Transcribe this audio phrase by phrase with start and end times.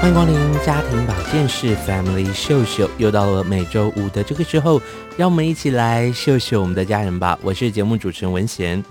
[0.00, 4.80] 欢迎光临家庭保健室 Family 秀秀，又到了每周五的这个时候，
[5.16, 7.36] 让我们一起来秀秀我们的家人吧。
[7.42, 8.82] 我是节目主持人文贤，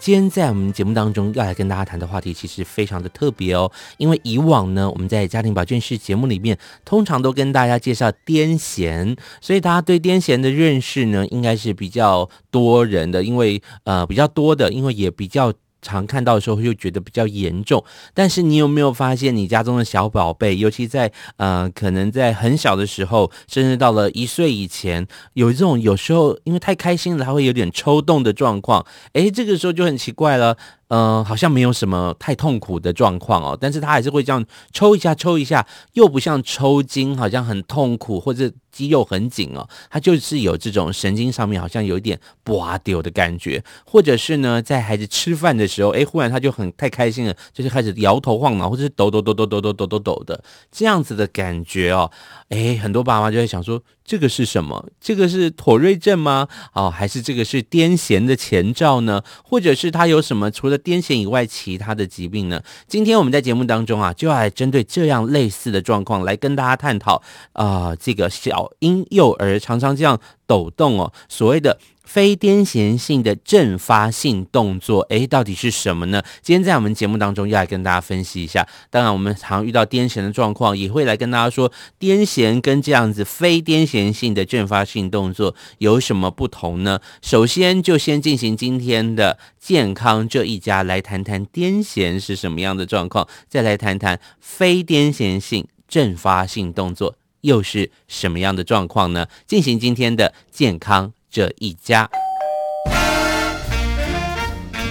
[0.00, 3.70] 今天在我们节目当中要来跟大家谈的话题，其实非常的特别哦。
[3.98, 15.52] 因为以往呢，我们在家庭保健室节目里面，通常都跟大家介绍癫痫，所以大家对癫痫的认识呢，应该是比较多人的，因为呃比较多的，因为也比较。
[15.80, 17.84] 常看到的时候就觉得比较严重，
[18.14, 30.56] 但是你有没有发现，你家中的小宝贝，尤其在呃，可能在很小的时候，甚至到了一岁以前，有这种有时候因为太开心了，他会有点抽动的状况，诶，这个时候就很奇怪了。
[30.88, 52.10] 嗯、呃，好像没有什么太痛苦的状况哦，但是他还是会这样抽一下抽一下，又不像抽筋，好像很痛苦或者肌肉很紧哦，他就是有这种神经上面好像有一点拔丢的感觉，或者是呢，在孩子吃饭的时候，哎，忽然他就很太开心了，就是开始摇头晃脑，或者是抖抖抖抖抖抖抖抖抖的这样子的感觉哦，
[52.48, 53.82] 哎，很多爸妈就会想说。
[54.08, 54.88] 这个是什么？
[54.98, 56.48] 这个是妥瑞症吗？
[56.72, 59.22] 哦，还是这个是癫痫的前兆呢？
[59.44, 62.62] 或者是他有什么除了癫痫以外其他的疾病呢？
[62.86, 67.22] 今天我们在节目当中啊，就要来针对这样类似的状况来跟大家探讨
[67.52, 71.78] 啊、这个小婴幼儿常常这样抖动哦，所谓的。
[72.08, 76.22] 非癫痫性的阵发性动作，诶，到底是什么呢？
[76.40, 78.66] 今天在我们节目当中要来跟大家分析一下。
[78.88, 81.70] 当然，我们常遇到癫痫的状况，也会来跟大家说，
[82.00, 86.98] 癫痫跟这样子非癫痫性的阵发性动作有什么不同呢？
[87.20, 99.26] 首先，就先进行今天的健康这一家，来谈谈癫痫是什么样的状况，再来谈谈非癫痫性阵发性动作又是什么样的状况呢？
[99.46, 102.08] 进行今天的健康这一家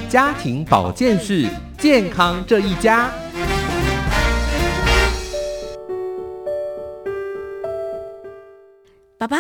[0.08, 1.50] 家庭保健室，
[1.80, 3.12] 健康这一家。
[9.18, 9.38] 爸爸，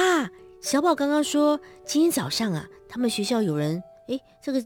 [0.60, 4.66] 小宝刚刚说今天早上啊，他们学校有人哎，这个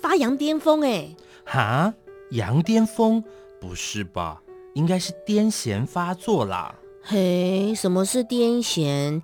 [0.00, 1.08] 发羊癫疯哎。
[1.44, 1.92] 哈，
[2.30, 3.22] 羊癫疯？
[3.60, 4.40] 不是吧？
[4.74, 6.76] 应该是癫痫发作啦。
[7.02, 9.20] 嘿，什么是癫痫？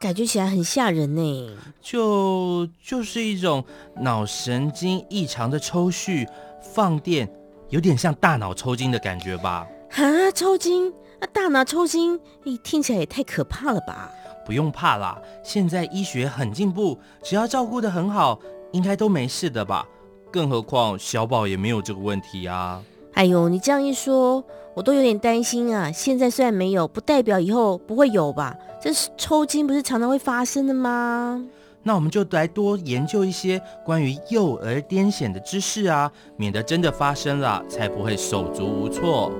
[0.00, 3.62] 感觉起来很吓人呢，就就是一种
[3.96, 6.26] 脑神经异常的抽搐、
[6.62, 7.30] 放电，
[7.68, 9.66] 有点像大脑抽筋的感觉吧？
[9.90, 10.90] 啊，抽筋
[11.20, 14.10] 啊，大脑抽筋，你听起来也太可怕了吧？
[14.46, 18.40] 不用怕啦，现在医学很进步，只要照顾得很好，
[18.72, 19.86] 应该都没事的吧？
[20.32, 22.82] 更何况小宝也没有这个问题啊。
[23.14, 24.42] 哎呦，你这样一说，
[24.74, 25.90] 我都有点担心啊。
[25.92, 28.56] 现在虽然没有，不代表以后不会有吧？
[28.80, 31.44] 这是抽筋，不是常常会发生的吗？
[31.82, 39.32] 那我们就来多研究一些关于幼儿癫痫的知识啊，免得真的发生了，才不会手足无措。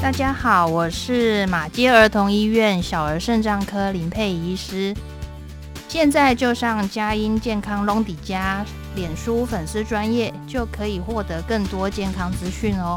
[0.00, 4.94] 大家好，我是马街儿童医院小儿肾脏科林佩仪医师。
[5.88, 12.96] 现在就上佳音健康隆迪家脸书粉丝专业，就可以获得更多健康资讯哦。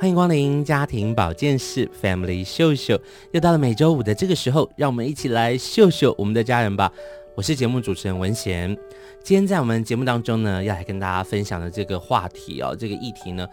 [0.00, 2.98] 欢迎光临家庭保健室 Family 秀秀，
[3.32, 6.90] 又到了每周五的这个时候，让我们一起来秀秀我们的家人吧。
[7.34, 8.74] 我是节目主持人文贤，
[9.22, 13.46] 今天在我们节目当中呢，要来跟大家分享的这个话题哦，这个议题呢。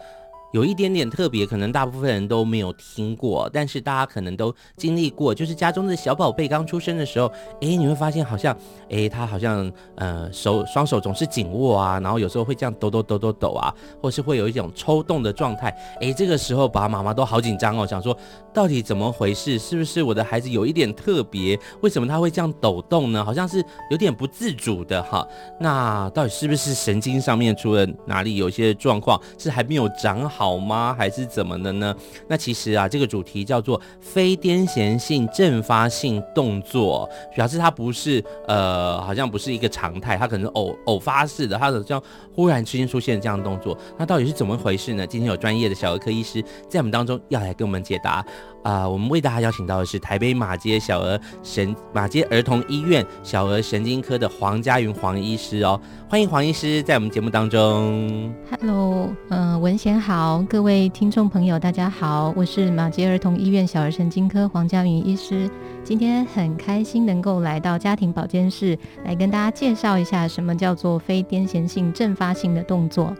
[0.52, 7.26] 有一点点特别，可能大部分人都没有听过，但是大家可能都经历过，就是家中的小宝贝刚出生的时候，
[7.60, 8.56] 哎，你会发现好像，
[8.88, 15.68] 哎，他好像呃手双手总是紧握啊，然后有时候会这样抖抖抖抖抖啊，或是会有一种抽动的状态，
[16.00, 18.16] 哎，这个时候爸爸妈妈都好紧张哦，想说
[18.54, 19.58] 到底怎么回事？
[19.58, 21.58] 是不是我的孩子有一点特别？
[21.82, 23.22] 为什么他会这样抖动呢？
[23.22, 25.26] 好像是有点不自主的哈。
[25.60, 30.35] 那到底是不是神经上面出了哪里有些状况，是还没有长好？
[30.36, 30.94] 好吗？
[30.98, 31.96] 还是怎么的呢？
[32.28, 42.02] 那其实啊，这个主题叫做非癫痫性阵发性动作，表示它不是呃，好像不是一个常态，它可能偶偶发式的，它好像
[42.34, 43.76] 忽然之间出现这样的动作。
[43.96, 45.06] 那到底是怎么回事呢？
[45.06, 48.22] 今天有专业的小儿科医师在我们当中要来跟我们解答。
[48.66, 55.80] 啊、呃，我们为大家邀请到的是台北马街小儿神马街儿童医院小儿神经科的黄家云黄医师哦，
[56.10, 58.34] 欢迎黄医师在我们节目当中。
[58.50, 65.48] Hello，嗯、呃，文贤好，各位听众朋友大家好，我是马街儿童医院小儿神经科黄家云医师，
[65.84, 73.14] 今天很开心能够来到家庭保健室，来跟大家介绍一下什么叫做非癫痫性阵发性的动作。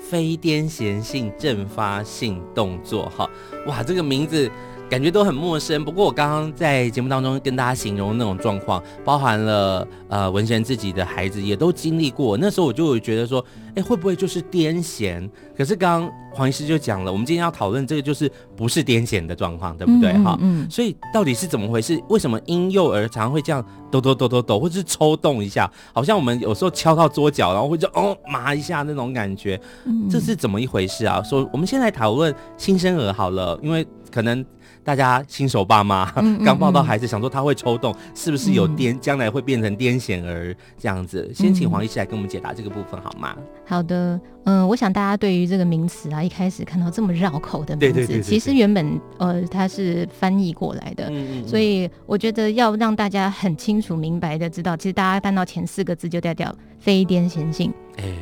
[0.00, 3.30] 非癫痫性阵发性动作，哈，
[3.68, 4.50] 哇，这个名字。
[4.88, 12.38] 感觉都很陌生，不过我刚刚在节目当中跟大家形容那种状况，包含了呃文贤自己的孩子也都经历过。
[12.38, 13.44] 那时候我就会觉得说，
[13.74, 15.28] 哎，会不会就是癫痫？
[15.56, 20.12] 可是刚刚黄医师就讲了，我们今天要讨论这个就是不是癫痫的状况，对不对？
[20.24, 20.70] 哈、嗯，嗯。
[20.70, 22.02] 所以到底是怎么回事？
[22.08, 29.60] 为什么婴幼儿常常会这样抖抖抖抖抖，或者是抽动一下，好像我们有时候敲到桌角，然后会就哦麻一下那种感觉，
[30.08, 31.22] 这是怎么一回事啊？
[31.22, 34.42] 说我们先来讨论新生儿好了，因为可能。
[34.88, 36.10] 大家新手爸妈
[36.42, 38.98] 刚抱到孩子，想说他会抽动，是不是有癫？
[38.98, 41.30] 将来会变成癫痫儿这样子？
[41.34, 43.36] 先请黄医师来跟我们解答这个部分好吗？
[43.66, 57.70] 好的，嗯，我想大家对于这个名词啊，一开始看到这么绕口的名字，其实原本呃它是翻译过来的，嗯嗯嗯，所以我觉得要让大家很清楚明白的知道，其实大家看到前四个字就代表非癫痫性。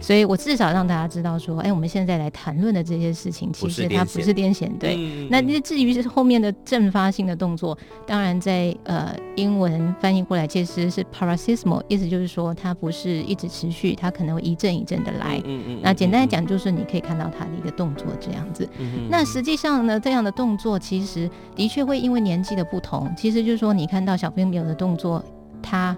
[0.01, 4.97] 所以我至少让大家知道说，哎、欸，我们现在来谈论的这些事情，其实它不是癫痫，对。
[4.97, 7.77] 嗯、那至于是后面的阵发性的动作，
[8.07, 15.41] 当然在呃英文翻译过来其实是 paroxysmal，意思就是说它不是一直持续，它可能会一阵一阵的来。
[15.45, 15.81] 嗯嗯。
[15.83, 18.69] 那简单来讲，就是你可以看到它的一个动作这样子。
[18.79, 25.23] 嗯、那实际上呢，这样的动作其实的确会因为年纪的不同，其实就是说你看到小朋友的动作，
[25.63, 25.97] 他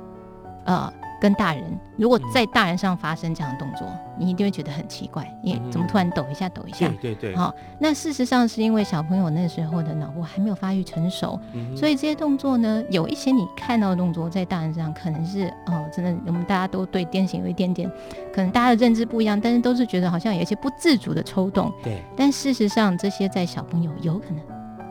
[0.65, 0.93] 呃。
[1.21, 1.65] 跟大人，
[1.97, 6.89] 如果在大人上发生这样的动作，嗯、你一定会觉得很奇怪，你怎么突然抖一下抖一下？
[7.01, 7.37] 对对对。
[7.37, 17.91] 好，那事实上是因为小朋友那时候的脑部还没有发育成熟，嗯、所以这些动作呢，有一些你看到的动作，在大人身上可能是哦，真的，我们大家都对癫痫有一点点，
[18.33, 21.73] 可能大家的认知不一样，但是都是觉得好像有一些不自主的抽动。
[21.83, 22.01] 对。
[22.17, 24.41] 但事实上，这些在小朋友有可能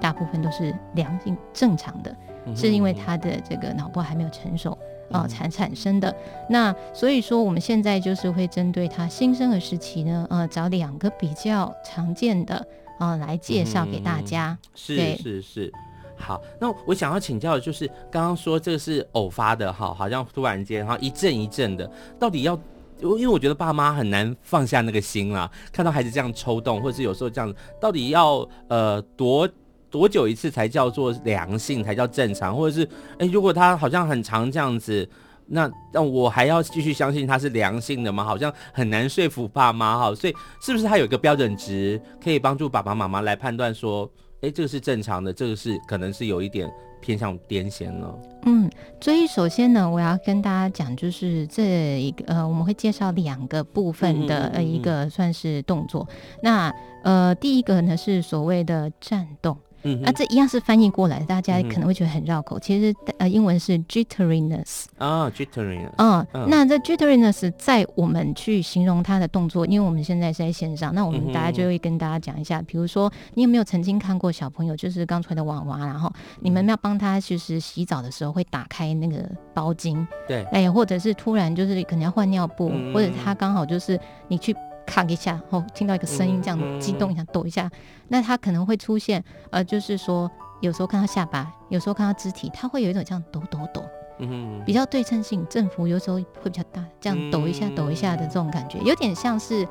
[0.01, 2.13] 大部分都是良性正常的，
[2.45, 4.77] 嗯、是因为他的这个脑部还没有成熟。
[5.11, 6.13] 啊，产产生的
[6.49, 12.55] 那，所以说我们现在就是会针对他新生儿时期呢，呃，找两个比较常见的
[12.99, 14.57] 啊、呃、来介绍给大家。
[14.61, 15.73] 嗯、是是是，
[16.17, 21.89] 好，那我想要请教的就是，刚刚说这个是偶发的哈，好像突然间哈一阵一阵的，
[22.19, 22.59] 到底要，
[22.99, 29.47] 因为我觉得爸妈很难放下那个心啦，看到孩子这样抽动，或者是有时候这样，到底要呃多。
[29.89, 32.55] 多久一次才叫做良性，才叫正常？
[32.55, 32.87] 或者是，
[33.19, 35.07] 哎、如果他好像很常这样子，
[35.47, 38.23] 那那我还要继续相信他是良性的吗？
[38.23, 40.13] 好像很难说服爸妈哈。
[40.13, 44.09] 所以，是不是他有一个标准值，可以帮助爸爸妈妈来判断说，
[44.41, 46.69] 哎、这个是正常的，这个是可能是有一点
[46.99, 48.13] 偏向癫痫呢？
[48.43, 48.69] 嗯，
[48.99, 56.05] 所以首先呢，我要跟大家讲，就是这一个呃，我们会介绍两个部分的呃一个算是动作。
[56.41, 59.57] 那呃，第一个呢是所谓的颤动。
[59.87, 62.57] 嗯，啊，这一样是翻译过来，大家可能会觉得很绕口。
[62.57, 65.91] 嗯、其实，呃，英文是 jitteriness 啊，jitteriness。
[65.97, 84.55] 嗯，那这 jitteriness 在我们去形容它的动作，因为我们现在是在线上，那我们大家就会跟大家讲一下，比如说，你有没有曾经看过小朋友，就是刚出来的娃娃，然后你们要帮他就是洗澡的时候会打开那个包巾，对，哎，或者是突然就是可能要换尿布，嗯、或者他刚好就是你去。
[84.87, 87.69] 咔一下，哦听到一个声音，这样激动一下，抖一下，
[88.07, 93.83] 那他可能会出现，呃，就是说，有时候看到下巴，有时候看到肢体，他会有一种这样抖抖抖，
[94.19, 99.67] 嗯，比较对称性，振幅有时候会比较大，这样抖一下抖一下的这种感觉，有点像是，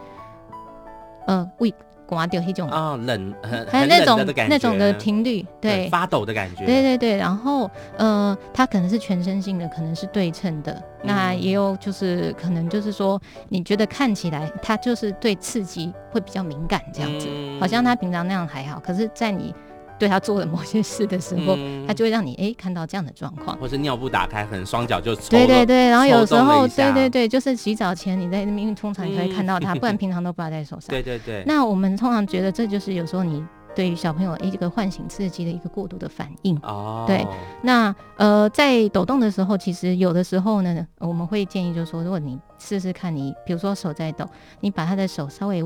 [1.26, 1.74] 呃，胃
[2.06, 3.34] 刮掉那种啊冷，
[3.68, 7.16] 还有那种那种的频率，对，发抖的感觉，对对对。
[7.16, 17.28] 然后呃，它可能是全身性的，可能是对称的，那也有就是可能就是说，你觉得看起来它就是对刺激会比较敏感这样子，
[17.60, 19.54] 好像他平常那样还好，可是在你。
[19.98, 30.88] 对他做了某些事的时候，嗯、他就会让你哎看到这样的状况，或是尿布打开，可能双脚就抽对对对，然后有时候对对对，就是洗澡前你在那边通常你会看到他，嗯、 不然平常都不要在手上。
[30.90, 31.42] 对对对。
[31.46, 37.04] 那我们通常觉得这就是有时候你对于小朋友哎这个唤醒刺激的一个过度的反应哦。
[37.06, 37.26] 对。
[37.62, 44.26] 那呃在抖动的时候，其实有的时候呢，我们会建议就是说，如果你试试看你，比如说手在抖，
[44.60, 45.64] 你把他的手稍微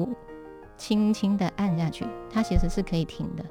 [0.76, 3.44] 轻轻的按下去，他其实是可以停的。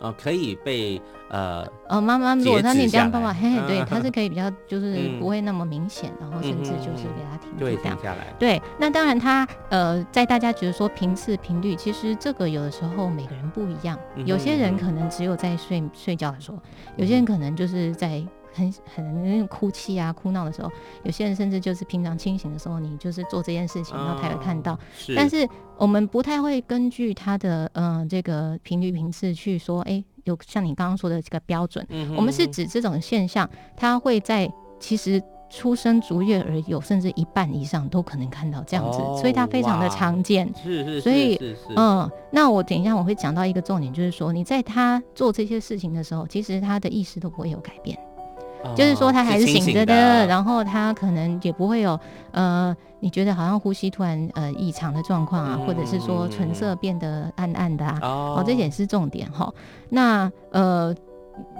[0.00, 7.98] 哦，可以被呃哦，妈妈，如果他你这样爸爸，嘿嘿，对，他是可以比较就是不会那么明显，然后甚至就是给他停住这样。
[8.02, 8.34] 下来。
[8.38, 16.58] 对，那当然他呃，在大家觉得说频次频率，其实这个有的时候每个人不一样，有些人可能只有在睡睡觉的时候，
[16.96, 18.22] 有些人可能就是在。
[18.52, 20.70] 很很那种哭泣啊、哭闹的时候，
[21.04, 24.78] 有些人甚至就是平常清醒的时候，你就是做这件事情，然后他会看到。
[24.96, 25.14] 是。
[25.14, 31.86] 但是我们不太会根据他的嗯、呃、这个频率频次去说，哎、欸，有像你刚刚说的这个标准。
[32.16, 40.52] 我们是指这种现象，它会在其实出生逐月而有，甚至一半以上都可能看到这样子，哦、所以它非常的常见。
[40.62, 41.00] 是是。
[41.00, 41.38] 所以
[41.76, 47.98] 嗯，那我等一下我会讲到一个重点，就是说你在他做这些事情的时候，其实他的意识都不会有改变。
[48.76, 51.98] 就是说他还是醒着的，的然后他可能也不会有
[52.32, 59.52] 呃，你觉得好像呼吸突然呃异常的状况啊，嗯、或者是说唇色变得暗暗的啊，哦，哦，这点是重点哈。
[59.88, 60.94] 那呃。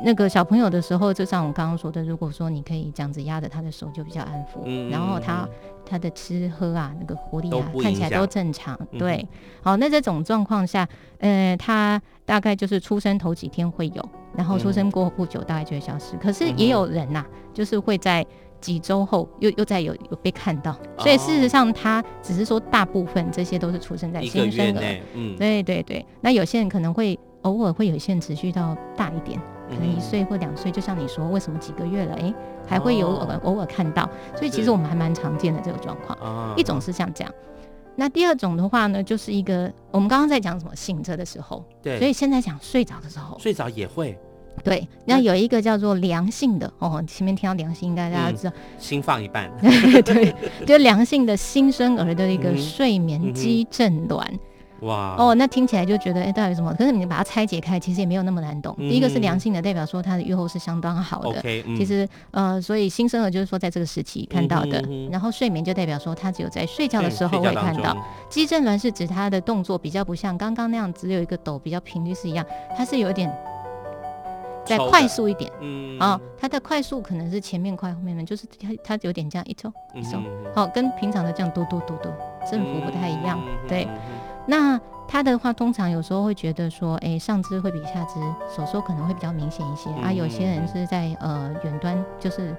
[0.03, 4.61] 那个小朋友的时候，就像我刚刚说的，如果说你可以这样子压着他的手，就比较安抚。
[4.65, 5.49] 嗯、然后他
[5.85, 8.79] 他的吃喝啊，那个活力啊，看起来都正常。
[8.99, 9.29] 对，嗯、
[9.63, 16.17] 好，那这种状况下，呃，他大概就是出生头几天会有，然后出生过后不久大概就会消失。
[16.17, 18.25] 嗯、可是也有人呐、啊，就是会在
[18.61, 20.77] 几周后又又再有有被看到。
[20.99, 25.01] 所以事实上，他只是说大部分这些都是出生在新生儿。
[25.15, 26.05] 嗯，对对对。
[26.21, 29.41] 那有些人可能会偶尔会有一些人持续到大一点。
[29.71, 32.35] 可能一岁或两岁，就像你说，为什么几个月了，哎、欸，
[32.67, 36.55] 还会有偶尔偶尔看到，所以其实我们还蛮常见的这个状况。
[36.57, 37.33] 一种是像这样，
[37.97, 44.19] 那第二种的话呢，就是一个我们刚刚在讲什么醒着的时候，对，所以现在讲睡着的时候，睡着也会，
[44.65, 44.87] 对。
[45.05, 49.50] 那有一个叫做良性的哦，前面听到良性，应该大家知道，心放一半，
[50.05, 50.35] 对，
[50.67, 54.23] 就良性的新生儿的一个睡眠肌震銮。
[54.83, 56.73] 哇哦，那听起来就觉得哎、欸，到底什么？
[56.75, 58.75] 可是你把它拆解开，其实也没有那么难懂。
[58.79, 61.41] 嗯、第一个是良性的，代表说它的预后是相当好的。
[61.43, 64.81] Okay, 嗯、其实呃，所以新生儿就是说在这个时期看到的。
[64.81, 67.97] 嗯、哼哼然后睡眠就代表说他只有在睡觉的时候会看到。
[68.29, 72.45] 肌震挛是指他的动作比较不像刚刚那样只有一个抖，比较频率是一样，
[72.77, 73.31] 它是有点
[74.65, 75.51] 再快速一点。
[75.61, 80.19] 嗯啊，它的快速可能是前面快后面慢，就是它它有点这样一抽一抽，
[80.55, 82.09] 好、哦，跟平常的这样嘟嘟嘟嘟
[82.51, 83.87] 振幅不太一样，对。
[84.50, 88.19] 那他的话，通常有时候会觉得说，哎、欸，上肢会比下肢
[88.52, 90.12] 手术可能会比较明显一些、嗯、啊。
[90.12, 92.52] 有些人是在呃远端，就是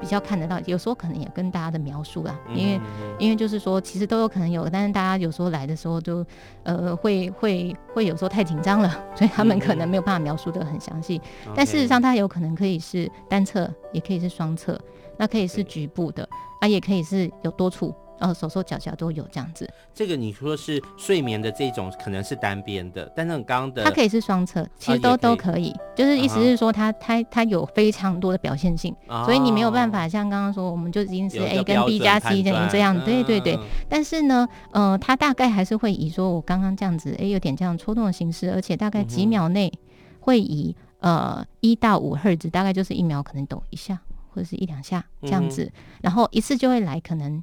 [0.00, 0.58] 比较看得到。
[0.66, 2.80] 有时候可能也跟大家的描述啦，因为
[3.20, 6.26] 因为就是说，其实都有可能有，但是大家有时候来的时候就
[6.64, 11.20] 呃会会会有时候太紧张了， 所以他们可能没有办法描述的很详细。
[11.46, 14.76] 嗯、但事实上，它有可能可以是单侧，也可以是双侧，
[15.16, 16.28] 那可以是局部的，
[16.60, 17.94] 啊，也可以是有多处。
[18.18, 19.68] 呃，手手脚脚都有这样子。
[19.94, 25.74] 这个你说是睡眠的这种，可能是单边的，但是你刚刚的，它可以是双侧，其实都、啊、都可以。
[25.94, 32.98] 就是意思是说它，它它它有非常多的表现性，啊、所以你没有办法像刚刚说，我们就已经是 A 跟 B 加 C 这样这样。
[33.04, 33.58] 对对对。
[33.88, 39.72] 但是呢，呃，它大概还是会以说我刚刚这样子，哎，有点这样抽动的形式，而且大概几秒内
[40.20, 47.42] 会以呃一到五赫兹，大概就是一秒可能抖一下或者是一两下这样子，嗯、然后一次就会来可能。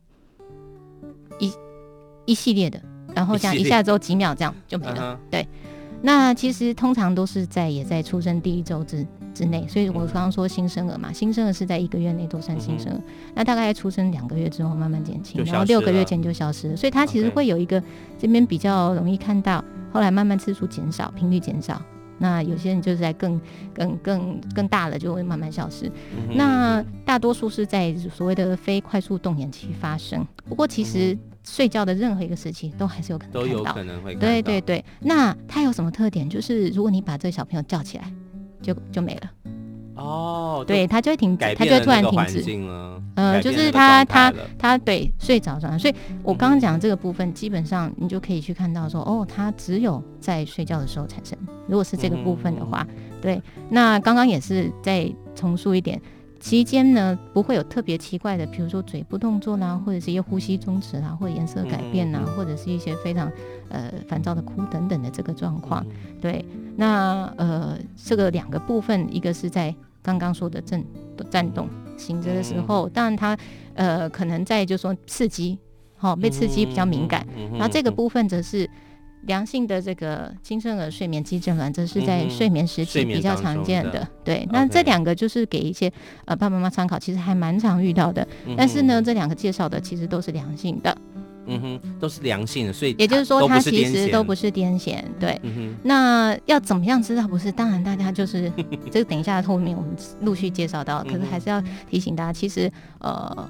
[1.40, 1.52] 一
[2.26, 2.82] 一系列的，
[3.14, 5.20] 然后这样一下之后几秒这样就没了。
[5.30, 5.48] 对，
[6.02, 13.02] 那其实通常都是在也在出生第一周之之内，所以我刚刚说新生儿嘛，新生儿是在一个月内都算新生儿。
[13.34, 16.76] 那大概出生两个月之后慢慢减轻，然后六个月前就消失了。
[16.76, 17.82] 所以它其实会有一个
[18.18, 21.82] 这边比较容易看到，后来慢慢次数减少，频率减少。
[22.18, 23.40] 那有些人就是在更
[23.74, 25.88] 更更更大了，就会慢慢消失。
[26.16, 30.26] 嗯、那大多数是在所谓的非快速动眼期发生。
[30.48, 34.16] 不过其实睡觉的任何一个时期都还是有可能看到，都有可能会。
[34.16, 34.84] 对对对。
[35.02, 36.30] 那它有什么特点？
[36.30, 38.12] 就是如果你把这个小朋友叫起来，
[38.62, 39.32] 就就没了。
[39.96, 42.44] 哦，对，他就会停止，他就会突然停止。
[43.16, 51.38] 嗯，就是他他他对睡着状态，所以我刚刚讲的这个部分，基本上你就可以去看到说，哦，他只有在睡觉的时候产生。
[51.68, 52.86] 如果是这个部分的话，
[53.22, 56.02] 对，那刚刚也是再重述一点。
[56.44, 63.32] 期间呢，不会有特别奇怪的，比如说嘴部动作啦，或者是一些呼吸终止啦，或者颜色改变呐，或者是一些非常
[63.70, 65.86] 呃烦躁的哭等等的这个状况。
[66.20, 66.44] 对，
[66.76, 70.86] 那呃这个两个部分，一个是在刚刚说的震
[71.32, 73.38] 颤动醒着的时候，当然他
[73.76, 75.58] 呃可能在就是说刺激，
[75.96, 78.70] 好、哦、被刺激比较敏感，然后这个部分则是。
[79.26, 83.92] 良性的这个新生儿睡眠肌症挛，这是在睡眠时期比较常见的。
[83.92, 85.92] 的对，那这两个就是给一些
[86.26, 88.28] 呃爸爸妈妈参考，其实还蛮常遇到的。
[88.46, 90.98] 嗯、但是呢，这两个介绍的其实都是良性的。
[91.46, 95.04] 嗯哼，都是良性的，所以也就是说，它其实都不是癫痫。
[95.20, 97.52] 对，嗯、那要怎么样知道不是？
[97.52, 98.50] 当然，大家就是
[98.90, 103.50] 这个等一下后面我们陆续介绍到，可是还是要提醒大家，其实呃。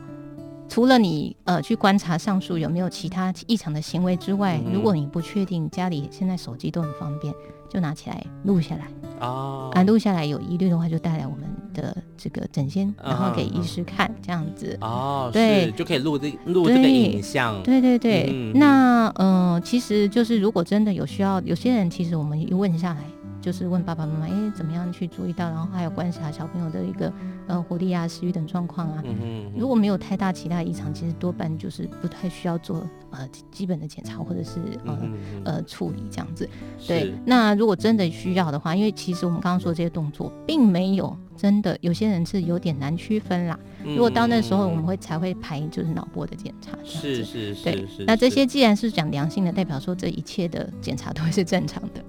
[0.73, 7.31] 除了你呃去观察上述有没有其他异常的行为之外，嗯、如果你不确定，家里现在手机都很方便，
[7.69, 8.87] 就拿起来录下来。
[9.19, 14.75] 哦，啊，录下来有疑虑的话，就带来我们的这个诊间，然后给医师看，嗯、这样子。
[14.81, 23.03] 哦，对，就可以录这录这个影像，对对对，嗯、那嗯、呃，其实就是如果真的有需要，有些人其实我们一问下来。
[23.43, 25.49] 就是问爸爸妈妈，哎、欸，怎么样去注意到？
[25.49, 27.11] 然后还有观察小朋友的一个
[27.45, 29.03] 呃活力啊、食欲等状况啊。
[29.03, 36.49] 嗯嗯，如果没有太大其他异常，其实多半就是不太需要做呃基本的检查或者是呃嗯呃处理这样子。
[36.87, 43.57] 对，那如果真的需要的话，因为其实我们刚刚说的这些动作，并没有真的有些人是有点难区分啦。
[43.83, 47.85] 如果到那时候，我们会才会排就是脑波的检查，是是是，对。
[48.05, 52.01] 那这些既然是讲良性的，代表说这一切的检查都会是正常的。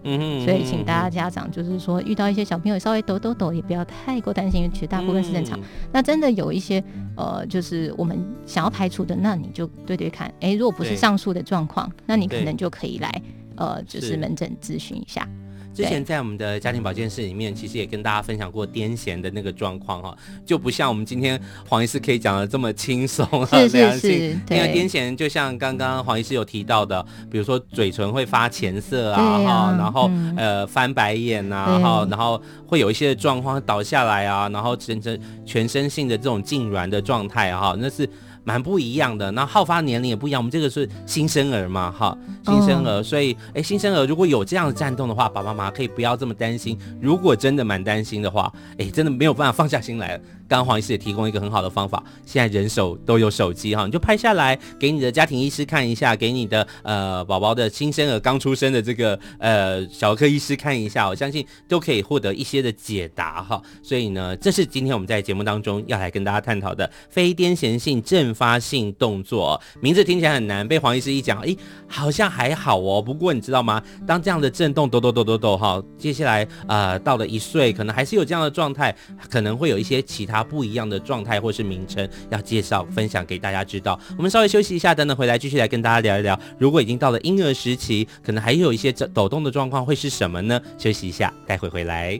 [0.45, 5.59] 所以请大家家长就是说，遇到一些小朋友稍微抖抖抖，也不要太过担心，因为绝大部分是正常。
[5.93, 6.83] 那真的有一些
[7.17, 8.17] 呃，就是我们
[8.47, 10.33] 想要排除的，那你就对对看。
[10.41, 13.23] 哎，如果不是上述的状况，那你可能就可以来
[13.57, 15.29] 呃，就是门诊咨询一下。
[15.75, 20.17] 之前在我们的家庭保健室里面，其实也跟大家分享过癫痫的那个状况哈，
[20.47, 21.39] 就不像我们今天
[21.69, 38.09] 黄医师可以讲的这么轻松是是是，因为癫痫就像刚刚黄医师有提到的，比如说嘴唇会发浅色啊哈，然后呃翻白眼呐哈，然后会有一些状况倒下来啊，然后全身全身性的这种痉挛的状态哈，那是。
[38.45, 40.41] 蛮不一样的，那好发年龄也不一样。
[40.41, 46.79] 我们这个是新生儿嘛，哈，新生儿，哦、所以，哎，新生儿如果有这样的颤动的话，爸爸妈妈可以不要这么担心。
[47.01, 50.21] 如果真的蛮担心的话，哎，真的没有办法放下心来了。
[50.49, 63.61] 刚黄医师也提供一个很好的方法，现在人手都有手机哈，你就拍下来给你的家庭医师看一下，给你的呃宝宝的新生儿刚出生的这个呃小儿科医师看一下，我相信都可以获得一些的解答哈。
[63.83, 71.57] 所以呢，这是今天我们在节目当中要来跟大家探讨的非癫痫性阵发性动作，名字听起来很难，被黄医师一讲，诶，
[71.89, 73.01] 好像还好哦。
[73.01, 73.83] 不过你知道吗？
[74.07, 78.95] 当这样的震动抖抖抖抖抖哈，接下来呃到了一岁，可能还是有这样的状态，
[79.31, 80.34] 可能会有一些其他。
[80.35, 83.97] 它不一样的状态或是名称要介绍分享给大家知道。
[84.17, 86.37] 我们稍微休息一下，等等回来继续来跟大家聊一聊。
[86.59, 90.61] 如果已经到了婴儿时期，可能还有一些抖动的状况会是什么呢？
[90.77, 92.19] 休息一下，待会回来。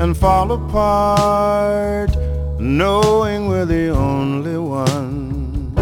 [0.00, 2.10] And fall apart,
[2.58, 5.76] knowing we're the only ones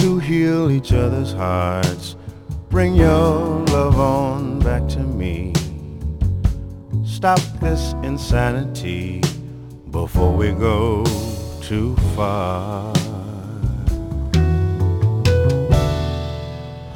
[0.00, 2.16] to heal each other's hearts.
[2.70, 5.52] Bring your love on back to me.
[7.04, 9.22] Stop this insanity
[9.92, 11.04] before we go
[11.62, 12.92] too far.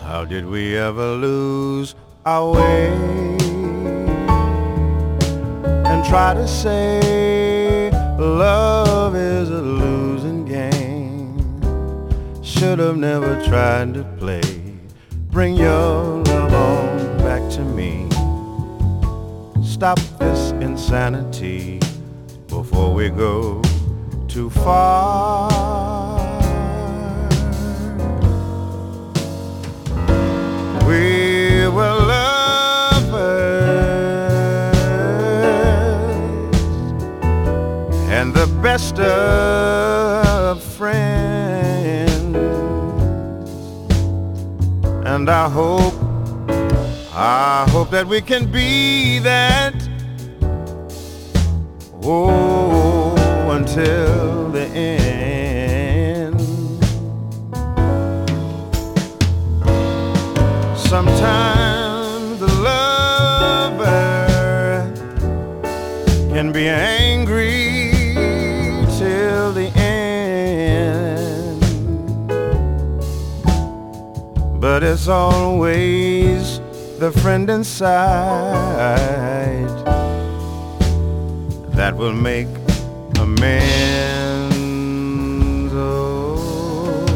[0.02, 1.94] How did we ever lose
[2.26, 3.33] our way?
[6.14, 11.42] Try to say love is a losing game.
[12.42, 14.42] Should have never tried to play.
[15.30, 18.08] Bring your love on back to me.
[19.64, 21.80] Stop this insanity
[22.46, 23.60] before we go
[24.28, 25.50] too far.
[30.86, 32.03] We will
[38.74, 42.34] best of friends.
[45.06, 45.94] And I hope,
[47.14, 49.74] I hope that we can be that
[52.02, 53.14] Oh,
[53.58, 56.40] until the end.
[60.76, 63.86] Sometimes the lover
[66.34, 66.93] can be angry
[74.74, 76.58] but it's always
[76.98, 77.86] the friend inside
[81.78, 82.48] that will make
[83.20, 84.56] amends.
[85.72, 87.06] Oh,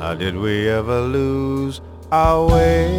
[0.00, 2.96] how did we ever lose our way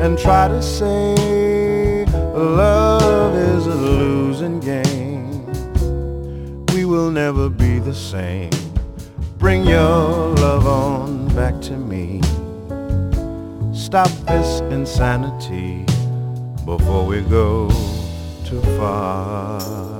[0.00, 5.44] and try to say love is a losing game?
[6.68, 8.63] We will never be the same.
[9.44, 12.22] Bring your love on back to me.
[13.74, 15.84] Stop this insanity
[16.64, 17.68] before we go
[18.46, 19.93] too far.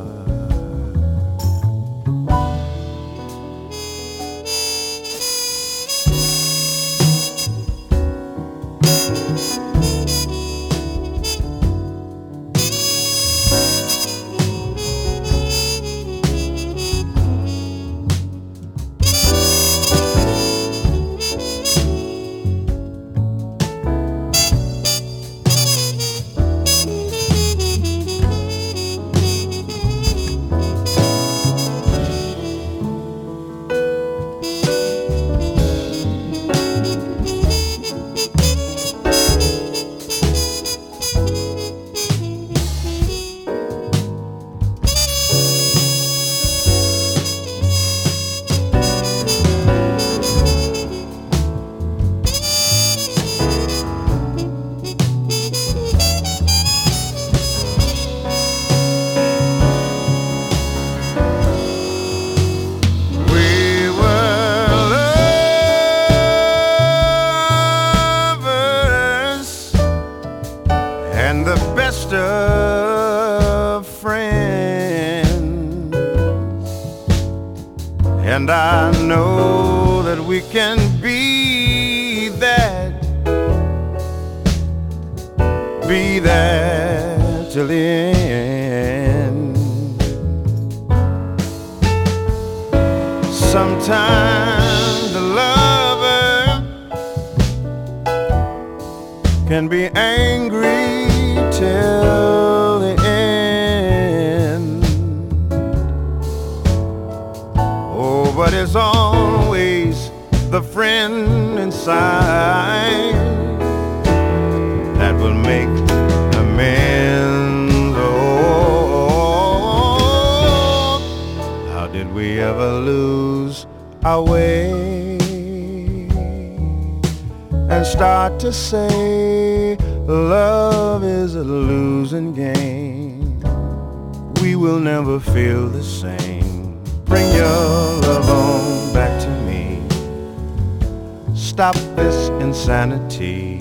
[141.54, 143.58] Stop this insanity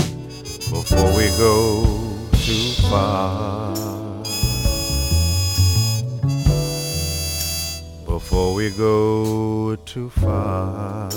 [0.72, 1.86] before we go
[2.32, 3.76] too far.
[8.08, 11.08] Before we go too far.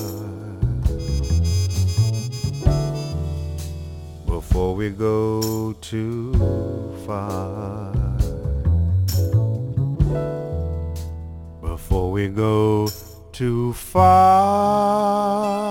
[4.26, 6.34] Before we go too
[7.06, 8.18] far.
[11.62, 12.86] Before we go
[13.32, 15.65] too far.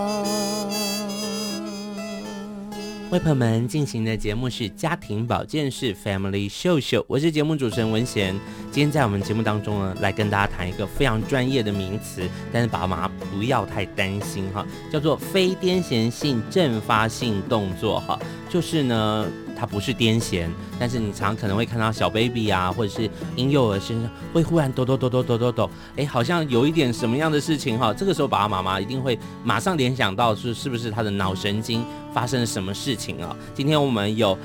[3.20, 8.36] 朋友们进行的节目是家庭保健室 Family Show Show，，我是节目主持人文贤。
[8.72, 19.28] 今天在我们节目当中呢，来跟大家谈一个非常专业的名词，但是爸爸妈妈不要太担心哈，叫做非癫痫性阵发性动作哈，就是呢。
[19.58, 20.48] 它不是癫痫，
[20.80, 27.94] 但是你常可能会看到小 baby 啊，或者是婴幼儿身上会忽然抖抖抖抖抖抖抖，哎，好像有一点什么样的事情哈。
[27.94, 33.36] 这个时候爸爸妈妈一定会马上联想到是是不是他的脑神经发生了什么事情啊？
[33.54, 34.38] 今天我们有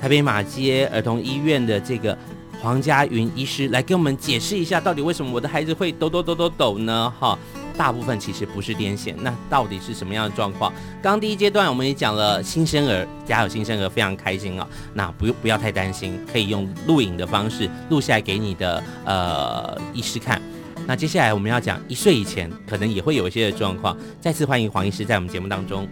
[0.00, 2.16] 台北马偕儿童医院的这个
[2.60, 7.12] 黄家云医师来给我们解释一下，到底为什么我的孩子会抖抖抖抖抖呢？
[7.18, 7.38] 哈。
[7.76, 10.72] 大部分其实不是癫痫，那到底是什么样的状况？
[11.02, 20.40] 刚第一阶段我们也讲了新生儿，家有新生儿非常开心啊、那不用不要太担心，可以用录影的方式录下来给你的呃医师看。
[20.86, 23.96] 那接下来我们要讲一岁以前可能也会有一些的状况。
[24.20, 25.86] 再次欢迎黄医师在我们节目当中。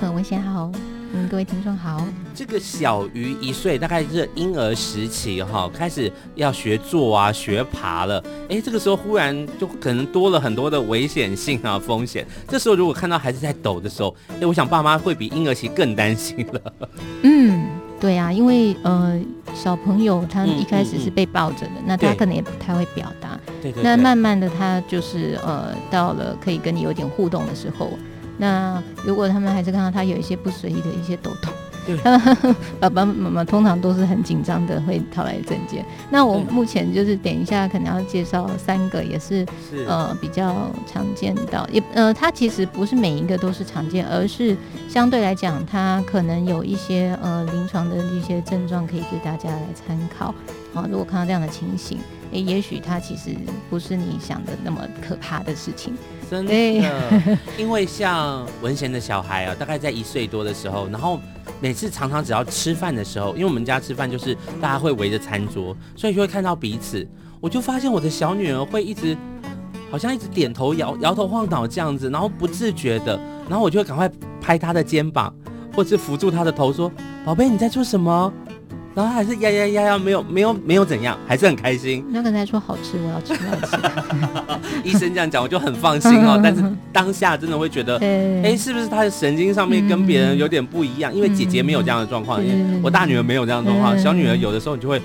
[0.00, 0.70] 呃，文贤好。
[1.14, 2.02] 嗯，各位听众好。
[2.34, 8.22] 这个小于一岁，大概是婴儿时期哈，开始要学坐啊，学爬了。
[8.48, 12.26] 哎，这个时候忽然就可能多了很多的危险性啊，风险。
[12.48, 16.72] 这时候如果看到孩子在抖的时候，哎，我想爸妈会比婴儿期更担心了。
[17.22, 17.62] 嗯，
[18.00, 19.20] 对啊，因为呃，
[19.54, 23.38] 小朋友他一开始是被抱着的，嗯嗯嗯、那他可能也不太会表达。
[23.60, 23.82] 对对。
[23.82, 27.90] 那慢慢的，他就是呃，到了可以跟你有点互动的时候。
[28.42, 31.52] 那如果他们还是看到他有一些不随意的一些抖动，
[31.86, 31.96] 对，
[32.80, 35.84] 爸爸妈妈通常都是很紧张的，会讨来证件。
[36.10, 44.56] 那我目前就是等一下可能要介绍三个，也是，是呃比较常见到，也呃它其实不是每一个都是常见，而是
[44.88, 50.34] 相对来讲，它可能有一些呃临床的一些症状可以给大家来参考。
[50.74, 52.00] 啊，如果看到这样的情形，
[52.32, 53.36] 诶，也许它其实
[53.70, 55.94] 不是你想的那么可怕的事情。
[56.32, 56.52] 真的，
[57.58, 61.20] 因为像文贤的小孩啊，大概在一岁多的时候，然后
[61.60, 67.06] 每次常常只要吃饭的时候，因为我们家吃饭就是大家会围着餐桌，所以就会看到彼此。
[67.38, 69.14] 我就发现我的小女儿会一直
[69.92, 75.34] 好像一直点头摇摇头晃脑这样子，然后不自觉的，然后我就会赶快拍她的肩膀，
[75.76, 76.90] 或是扶住她的头说
[77.26, 78.32] ：“宝贝，你在做什么？”
[78.94, 82.04] 然后还是呀呀呀呀，没有没有没有怎样，还是很开心。
[82.10, 83.76] 那刚才说好吃，我要吃，我要吃。
[84.84, 86.38] 医生这样讲，我就很放心哦。
[86.44, 91.14] 但是当下真的会觉得，哎，是不是他的神经上面跟别人有点不一样？
[91.14, 95.00] 因为姐姐没有这样的状况，因为我大女儿没有这样的状况，小女儿有的时候你就会，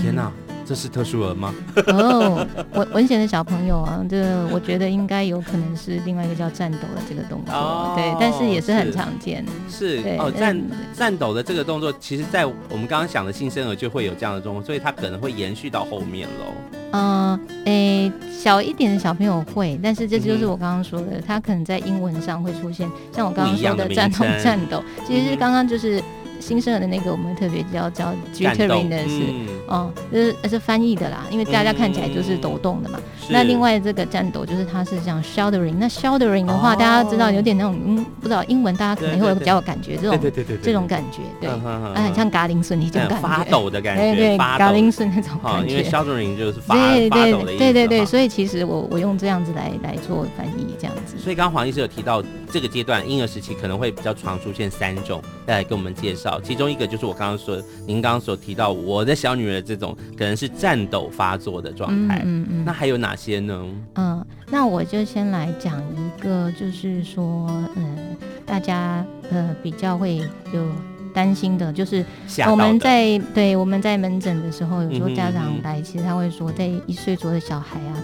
[0.00, 0.30] 天哪。
[0.64, 1.54] 这是特殊儿吗？
[1.88, 9.44] 哦，文文贤的小朋友啊，这个我觉得应该有可能是另外一个叫战斗的这个动作，哦、对，但是也是很常见。
[9.68, 10.62] 是，是哦，战
[10.94, 16.44] 战斗的这个动作，其实在我们刚刚想的新生儿就会有这样的动作，所以它可能会延续到后面喽。
[16.92, 26.02] 嗯，诶，小一点的小朋友会，但是这就是我刚刚说的，他可能在英文上会出现，像我刚刚说的战斗战斗，其实是刚刚就是。
[26.42, 32.98] 新生儿的那个，我们特别叫叫 jittering 的是，嗯、哦，就是是翻译的啦，因为大家看起来就是抖动的嘛。
[33.00, 35.76] 嗯、那另外这个颤抖，就是它是像 shuddering。
[35.78, 45.68] 那 shuddering 的话，哦、大家知道有点那种，嗯，不知道英文，大家可能会比较有感觉，这种这种感觉，对，啊，很像嘎铃顺你这种感觉，发抖的感觉，对对，嘎铃顺那种感觉。
[45.68, 51.16] 因为 shuddering 就是发对对对对对对，所以其实我我用这样子来来做翻译，这样子。
[51.16, 52.22] 所以刚刚黄医师有提到，
[52.52, 57.12] 这个阶段婴儿时期可能会比较常出现三种，再来跟我们介绍，其中一个就是我。
[57.22, 63.64] 刚刚说，您刚刚所提到我的小女儿这种可能是颤抖发作的状态，嗯嗯，嗯，那还有哪些呢？
[63.94, 70.16] 嗯，那我就先来讲一个，就是说，嗯，大家呃比较会
[70.52, 70.68] 有
[71.14, 72.04] 担心的，就是
[72.50, 78.02] 我们在对我们在门诊的时候，有时候家长来，其实他会说，在一岁左右的小孩啊，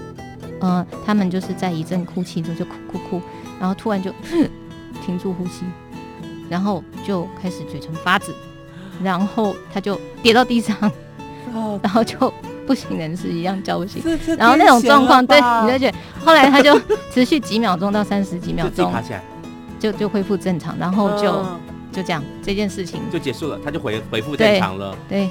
[0.60, 3.22] 嗯，他们就是在一阵哭泣之后就哭哭哭，
[3.58, 4.12] 然后突然就
[5.04, 5.64] 停住呼吸，
[6.48, 8.34] 然后就开始嘴唇发紫。
[9.02, 10.76] 然后他就跌到地上，
[11.54, 12.34] 哦、然后就
[12.66, 14.02] 不省人事一样叫不醒。
[14.36, 16.76] 然后那种状况，对，你就觉得后来他就
[17.14, 18.92] 持续几秒钟到三十几秒钟，
[19.78, 21.60] 就就恢复正常，然后就、哦、
[21.92, 24.96] 就这样这件事情就结束了，他就回恢复正常了。
[25.08, 25.26] 对。
[25.26, 25.30] 对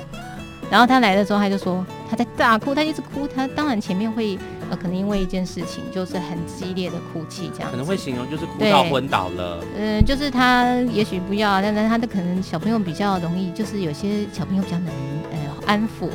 [0.69, 3.25] 然后他来的时候，他就说他在大哭，他一直哭。
[3.27, 4.37] 他当然前面会
[4.69, 9.63] 呃，可能因为一件事情，就是很激烈的哭泣，这样可能会形容就是哭到昏倒了。
[9.77, 14.93] 嗯、呃，就是他也许不要，但是他的可能小朋友比较容易，就是有些小朋友比较难
[15.31, 16.09] 呃安抚，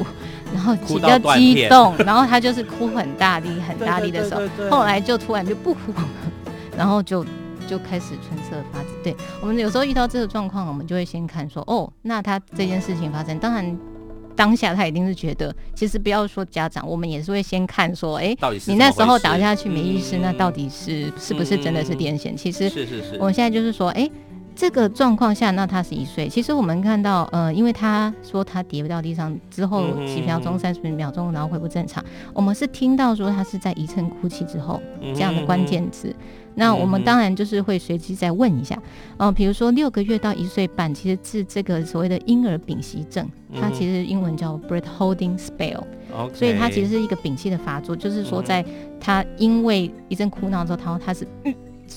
[0.53, 6.09] 然后比较激动，然后他就是哭很大力很大力的时候，后来就突然就不哭了，
[6.77, 7.25] 然后就
[7.67, 8.89] 就开始春色发紫。
[9.03, 13.79] 对，我们有时候遇到这个状况，我们就会先看说哦，那他这件事情发生，当然。
[14.43, 22.35] 当下他一定是觉得，其实不要说家长，我们也是会先看说，哎，你那时候倒下去没意识，那到底是是不是真的是癫痫？
[22.35, 24.11] 其实是是是，我们现在就是说，哎，
[24.57, 34.83] 这个状况下，那他是一岁，其实我们看到，呃，因为他说他跌不到地上之后几秒钟、三十秒钟，然后恢复正常，我们是听到说他是在一阵哭泣之后
[35.15, 36.13] 这样的关键词。
[36.55, 38.77] 那我们当然就是会随机再问一下，
[39.17, 43.29] 哦、呃，比如说六个月到一岁半，其实是这个所谓的婴儿屏息症，
[43.61, 46.35] 它其实英文叫 breath holding spell，Okay.
[46.35, 48.65] 所以它其实是一个屏息的发作，就是说在
[49.01, 51.27] 他因为一阵哭闹之后，他他是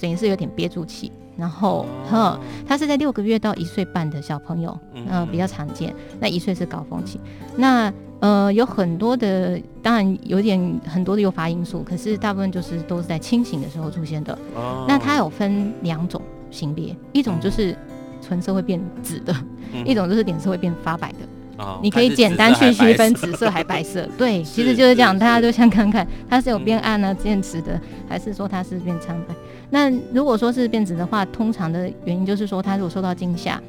[0.02, 4.78] 等于是有点憋住气，然后呵，他是在六个月到一岁半的小朋友，
[5.10, 7.20] 呃，比较常见，那一岁是高峰期，
[7.58, 7.92] 那。
[8.22, 14.38] 呃，有很多的，当然有点很多的诱发因素，可是大部分就是都是在清醒的时候出现的。
[14.56, 14.86] 哦。
[14.88, 17.78] 那它有分两种型别，一种就是
[18.22, 19.36] 唇色会变紫的，
[19.74, 21.64] 嗯、一种就是脸色会变发白的。
[21.64, 21.80] 哦。
[21.84, 24.08] 你可以简单去区分紫色还白色。
[24.18, 29.36] 对， 其实就是这样，大家都想看看它是有变暗呢、啊，变紫的，还是说它是变苍白。
[29.70, 33.62] 那如果说是变紫的话，通常的原因就是说它如果受到惊吓。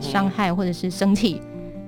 [0.00, 1.42] 伤害或者是生气，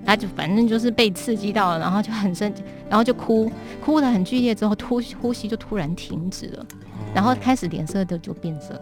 [0.05, 3.51] 他就反正就是被刺激到了，然后就很生气，然后就哭，
[3.85, 6.67] 哭得很剧烈之后，突呼吸就突然停止了，
[7.15, 8.81] 然后开始脸色的就变色。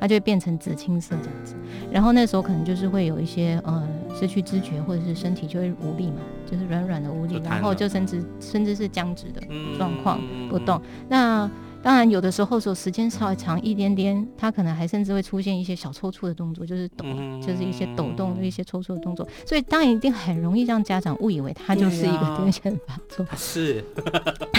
[0.00, 1.54] 他就会变成紫青色这样子，
[1.90, 9.40] 然后那时候可能就是会有一些呃失去知觉，或者是身体就会无力嘛，就是软软的无力，然后就甚至甚至是僵直的
[9.78, 10.78] 状况不动。
[11.08, 11.50] 那
[11.84, 17.04] 当然，有的时候说时间稍微长一点点，他可能还甚至会出现一些小抽搐的动作，就是抖，
[17.46, 19.28] 就是一些抖动的一些抽搐的动作。
[19.46, 23.26] 所以当然一定很容易让家长误以为他就是一个癫痫发作。
[23.36, 23.84] 是，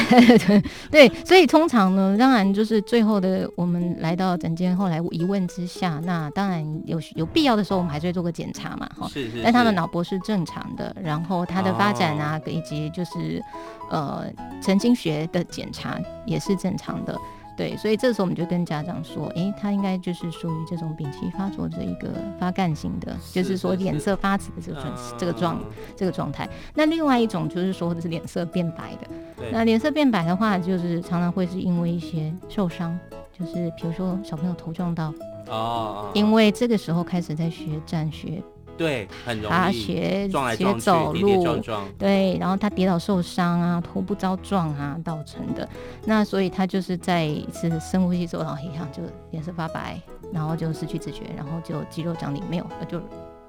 [0.92, 9.08] 对，所以通常呢，当然就是最后的我们来到诊间，后来一问之下，那当然有有必要的时候，我们还是会做个检查嘛，哈。
[9.08, 9.42] 是是。
[9.44, 13.42] 但他的脑波是正常的，然后他的发展啊，以及就是。
[13.90, 14.26] 呃，
[14.62, 17.18] 神经学的检查也是正常的，
[17.56, 25.64] 对，所以这时候我们就跟家长说，诶，他应该就是属于这种丙烯发作的一个发干型的，是就是说脸色发紫的这个状
[25.96, 26.50] 这个状态。
[26.74, 32.98] 那另外一种就是说的是脸色变白的，那脸色变白的话，就是常常会是因为一些受伤，
[33.38, 35.14] 就是比如说小朋友头撞到，
[35.48, 38.42] 哦，因为这个时候开始在学站学。
[38.78, 45.68] 对，很容易他学撞来撞去，学走路，跌跌撞撞，对，然后他跌倒受伤啊，头部遭撞啊造成的。
[46.06, 50.00] 那所以他就是在一次深呼吸之后，然后一样就脸色发白，
[50.32, 53.02] 然后就失去知觉，然后就肌肉张力没有，就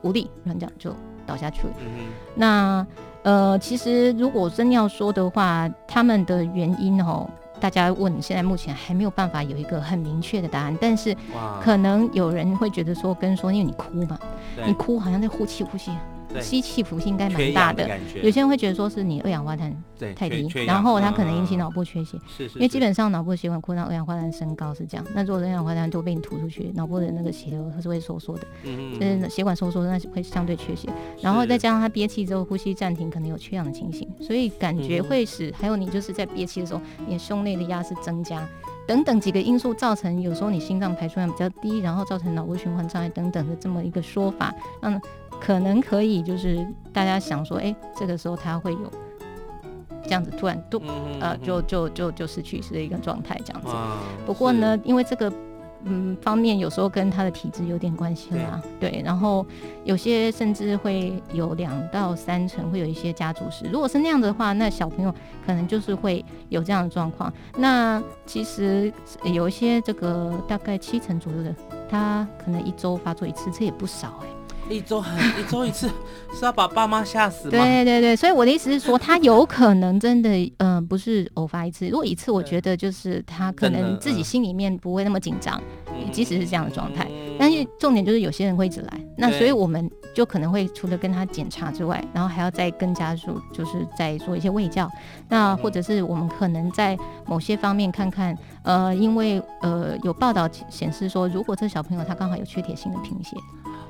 [0.03, 0.95] 无力，软讲就
[1.27, 1.75] 倒下去了。
[1.81, 2.87] 嗯、那
[3.23, 7.29] 呃，其实如果真要说的话，他们的原因哦。
[7.59, 11.17] 大家问，现在目前还没有办法有一个很明确的答案，但是
[11.63, 14.19] 可能有人会觉得说，跟说，因为你哭嘛，
[14.67, 15.91] 你哭好像在呼气呼气。
[16.41, 17.89] 吸气幅性应该蛮大的，
[18.23, 19.75] 有些人会觉得说是你二氧化碳
[20.15, 22.19] 太低，然后它可能引起脑部缺血。
[22.27, 25.07] 是是，因为基本上脑部血管扩张，二氧化碳升高是这样。
[25.15, 30.89] 那如果二氧化碳都被你吐出去，脑部的那个血流它是会收缩的，嗯，就是血管收缩，那会相对缺血。
[31.23, 38.47] 然后再加上他憋气之后呼吸暂停，可能有缺氧的情形，所以感觉会使还有你就是在憋气的时候，你的胸内的压是增加，
[38.87, 45.01] 等等几个因素造成，有时候你心脏排出量比较低，然后造成脑部循环障碍等等的这么一个说法，嗯。
[45.41, 48.91] 可能可以，就是大家想说，哎、欸，这个时候他会有
[50.03, 50.81] 这样子突然都
[51.21, 53.69] 呃，就就就就失去的一个状态这样子。
[54.25, 55.33] 不过呢，因为这个
[55.85, 59.03] 嗯方面有时候跟他的体质有点关系啦，对。
[59.05, 59.47] 然后
[59.85, 63.67] 有些甚至会有两到三成会有一些家族史。
[63.73, 67.33] 如果是那样的话，那小朋友可能就是会有这样的状况。
[67.57, 68.93] 那其实
[69.25, 71.55] 有一些这个大概七成左右的，
[71.89, 74.36] 他可能一周发作一次，这也不少哎、欸。
[74.69, 75.89] 一周很一周一次，
[76.35, 77.51] 是要把爸妈吓死吗？
[77.51, 81.89] 对对对，所以我的意思是说，他有可能真的，嗯、呃，不是偶发一次。
[81.89, 87.07] 如果一次，我觉得就是他可能自己心里面不会那么紧张，嗯、即使是这样的状态。
[87.11, 94.91] 嗯、但是重点就是有些人会一直来，那所以我们就可能会除了跟他检查之外，然后还要再跟家属就是再做一些喂教。
[95.29, 103.37] 那或者是我们可能在某些方面看看，呃，因为呃有报道显示说，如果这小朋友他刚好有缺铁性的贫血。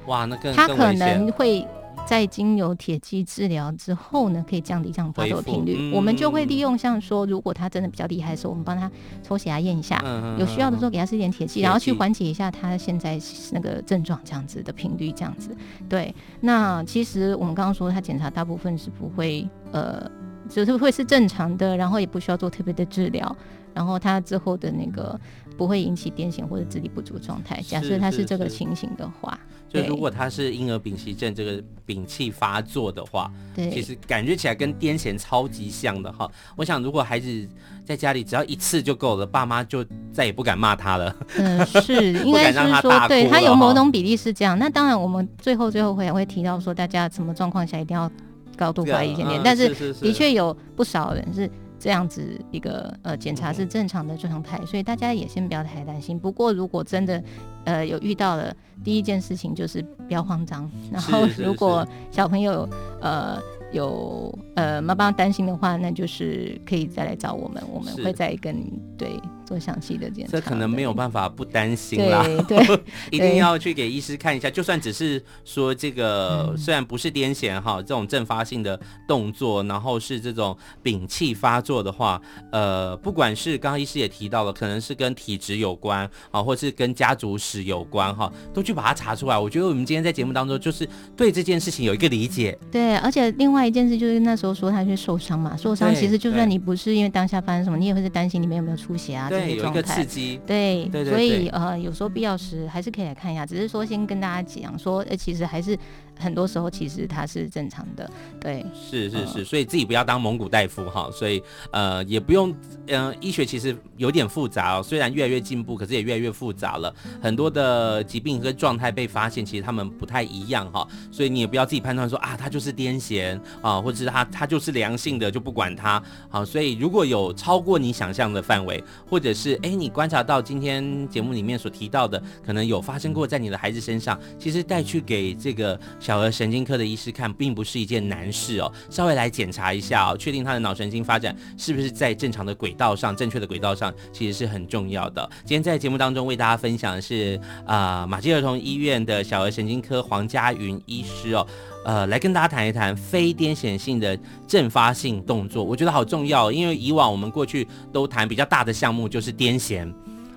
[0.07, 1.67] 哇，那更他可能会
[2.07, 5.77] 在经由铁剂治疗之后呢，可以降低这样发作的频率。
[5.77, 8.89] 嗯、我们就会利用像说，如果他真的比较厉害的时候，我们帮他
[9.25, 13.19] 抽血压验一下，嗯、有需要的时候给他吃一点铁剂，剂然后去缓解一下他现在
[13.51, 15.51] 那个症状这样子的频率，这样子。
[15.89, 20.09] 对，那其实我们刚刚说他检查大部分是不会，呃，
[20.49, 23.37] 就是会是正常的，然后也不需要做特别的治疗，
[23.75, 25.19] 然后他之后的那个
[25.57, 27.61] 不会引起癫痫或者智力不足状态。
[27.67, 29.37] 假设他是这个情形的话。
[29.83, 36.31] 就如果他是婴儿丙烯症这个丙气发作的话，对，其实感觉起来跟癫痫超级像的哈。
[36.57, 37.49] 我想如果孩子
[37.85, 41.15] 在家里只要一次就够了，爸妈就再也不敢骂他了。
[41.37, 44.59] 嗯，是， 应该是说，对他有某种比例是这样。
[44.59, 48.11] 那当然，我们最后最后会会提到说，大家什么状况下一定要
[48.57, 49.41] 高度怀疑一点点。
[49.45, 51.51] 但是的确有不少人是。
[51.79, 56.19] 这样子一个呃检查是正常的状态，所以大家也先不要太担心。
[56.19, 57.23] 不过如果真的
[57.65, 60.71] 呃有遇到了，第一件事情就是不要慌张。
[60.91, 62.69] 然后如果小朋友
[63.01, 63.41] 呃。
[63.73, 68.57] 有呃，妈妈担心的话，那就是可以再来找我们，我们会再跟
[68.97, 70.33] 对做详细的检查。
[70.33, 72.81] 这可能没有办法不担心啦， 对，对
[73.11, 74.51] 一定要去给医师看一下。
[74.51, 89.39] 就算只是说这个，虽然不是癫痫哈，这种阵发性的动作，然后是这种摒气发作的话，呃，不管是刚刚医师也提到了，可能是跟体质有关啊，或是跟家族史有关哈，都去把它查出来。
[89.39, 92.59] 我觉得我们今天在节目当中，就是对这件事情有一个理解。
[92.73, 93.67] 对，而且另外。
[93.67, 105.79] 一件事就是那时候说他去受伤嘛，受伤其实就算你不是因为当下发生什么，你也会是担心里面有没有出血啊，等个状态，有一个刺激，对，对，对，对，所以呃，有时候必要时还是可以来看一下，只是说先跟大家讲说，呃，其实还是。
[106.19, 112.51] 很多时候其实它是正常的，对，是是是，所以自己不要当蒙古大夫哈，所以呃也不用，
[112.87, 135.79] 嗯、呃，医学其实有点复杂哦，虽然越来越进步，可是也越来越复杂了，很多的疾病和状态被发现，其实他们不太一样哈，所以你也不要自己判断说啊，他就是癫痫啊，或者是他他就是良性的就不管他，好，所以如果有超过你想象的范围，或者是哎你观察到今天节目里面所提到的，可能有发生过在你的孩子身上，其实带去给这个。
[136.07, 138.73] 小儿神经科的医师看，并不是一件难事哦。
[138.89, 145.29] 稍微来检查一下哦，确定他的脑神经发展是不是在正常的轨道上、正确的轨道上，其实是很重要的。
[145.39, 147.37] 今天在节目当中为大家分享的是
[147.67, 151.45] 啊、呃，马偕儿童医院的小儿神经科黄家云医师哦，
[151.85, 159.93] 呃，来跟大家谈一谈非癫痫性的阵发性动作，我觉得好重要，因为以往我们过去都谈比较大的项目，就是癫痫。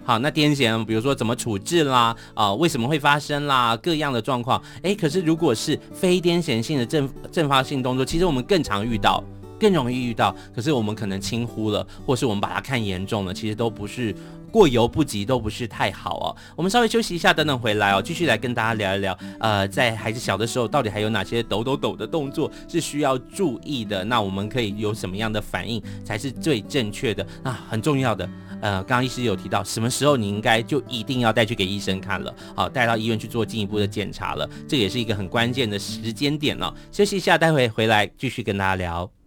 [0.09, 9.23] 好，那癫痫，比如说怎么处置啦，啊、为什么会发生啦，各样的状况，哎，可是如果是非癫痫性的阵阵发性动作，其实我们更常遇到，
[9.59, 14.15] 更容易遇到，可是我们可能轻忽了，或是我们把它看严重了，其实都不是
[14.49, 16.35] 过犹不及，都不是太好哦。
[16.55, 24.03] 我们稍微休息一下，等等回来哦，继续来跟大家聊一聊，呃，在孩子小的时候，到底还有哪些抖抖抖的动作是需要注意的？
[24.03, 27.25] 那我们可以有什么样的反应才是最正确的？
[27.43, 28.29] 啊，很重要的。
[28.61, 36.73] 呃，刚刚医师有提到，什么时候你应该就一定要带去给医生看了，好，带到医院去做进一步的检查了，这也是一个很关键的时间点了。
[36.91, 39.18] 休息一下，待会回来继续跟大家聊。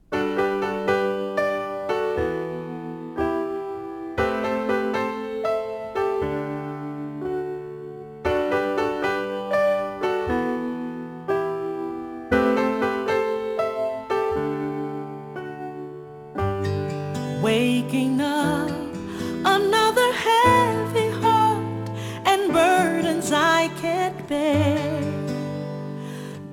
[24.33, 25.05] bed.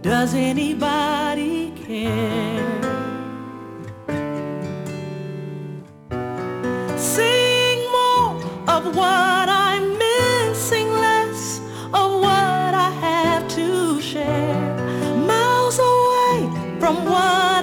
[0.02, 2.82] Does anybody care?
[6.98, 8.32] Sing more
[8.76, 11.42] of what I'm missing, less
[12.00, 14.62] of what I have to share.
[15.32, 16.38] Miles away
[16.82, 17.59] from what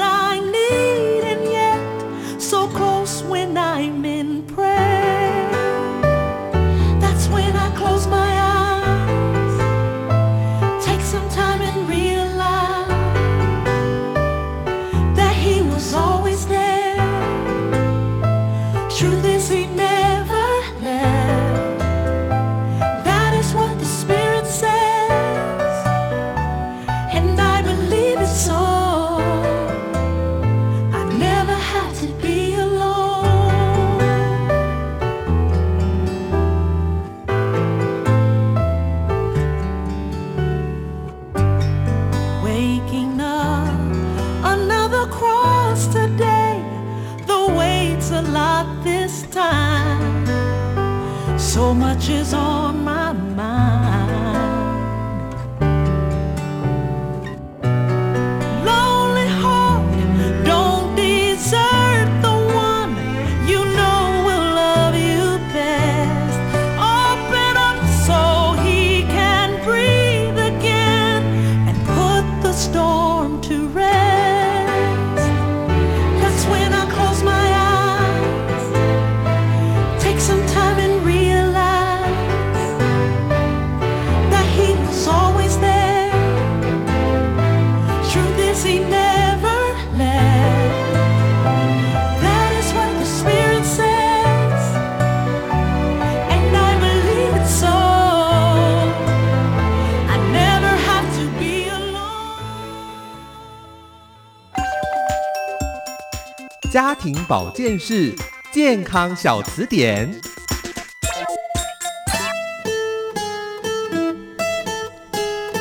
[106.71, 108.13] 家庭保健室
[108.53, 110.13] 健康小词典。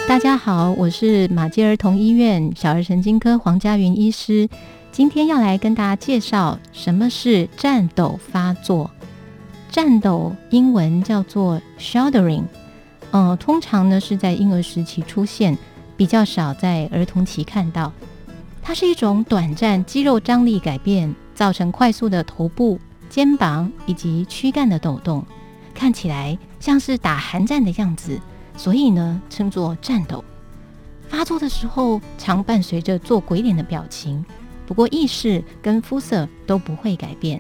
[0.08, 4.50] 大家好，我是马偕儿童医院小儿神经科黄家云医师，
[4.92, 8.90] 今天要来跟大家介绍什么是颤抖发作。
[9.72, 12.46] 颤抖英文叫做 shuddering，
[13.12, 15.56] 呃，通常呢是在婴儿时期出现，
[15.96, 17.94] 比较少在儿童期看到。
[18.68, 25.24] 它是一种短暂肌肉张力改变，造成快速的头部、肩膀以及躯干的抖动，
[25.72, 28.20] 看起来像是打寒战的样子，
[28.58, 30.26] 所以呢称作颤抖。
[31.08, 34.26] 发作的时候常伴随着做鬼脸的表情，
[34.66, 37.40] 不过意识跟肤色都不会改变。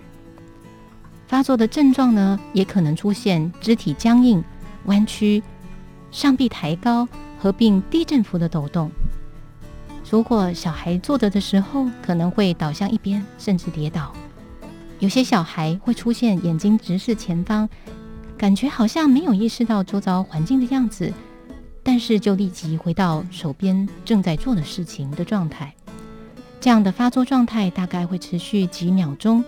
[1.27, 4.43] 发作的症状呢，也可能出现肢体僵硬、
[4.85, 5.41] 弯曲、
[6.11, 7.07] 上臂抬高，
[7.39, 8.91] 合并低振幅的抖动。
[10.09, 14.13] 如果小孩坐着的时候，可能会倒向一边，甚至跌倒。
[14.99, 17.67] 有些小孩会出现眼睛直视前方，
[18.37, 21.11] 感觉好像没有意识到周遭环境的样子，
[21.83, 25.73] 但是就立即回到手边正在做的事情的状态。
[26.61, 29.43] 这样的发作状态大概会持续几秒钟，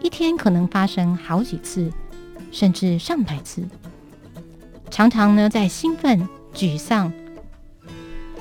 [0.00, 1.90] 一天可能发生好几次，
[2.52, 3.66] 甚至上百次。
[4.90, 7.12] 常常呢，在兴奋、沮丧、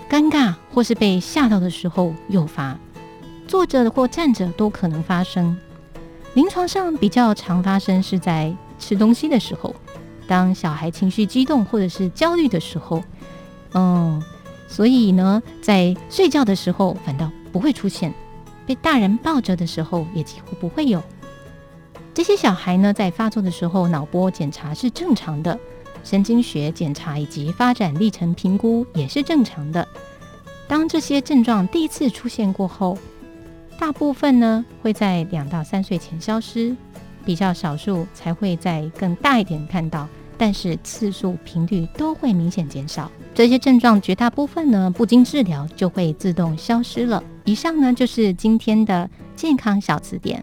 [0.10, 2.78] 尴尬或是被吓到的时候诱发，
[3.48, 5.56] 坐着或站着都可能发生。
[6.34, 9.76] 临床上比较常发生是在吃东西的时候，
[10.28, 13.04] 当小孩情绪激动或者是焦虑的时候，
[13.74, 14.22] 嗯，
[14.68, 18.14] 所以呢，在睡觉的时候反倒不会出现，
[18.66, 21.04] 被大人抱着的时候也几乎不会有。
[22.14, 25.58] 这些小孩呢，在发作的时候，脑波检查是正常的，
[26.04, 29.88] 神经学检查以及发展历程评估也是正常的。
[30.68, 32.98] 当这些症状第一次出现过后，
[33.78, 36.76] 大部分呢会在两到三岁前消失，
[37.26, 40.08] 比较少数才会在更大一点看到。
[40.38, 47.22] 但是次数频率都会明显减少，这些症状绝大部分呢不经治疗就会自动消失了。
[47.44, 50.42] 以上呢就是今天的健康小词典。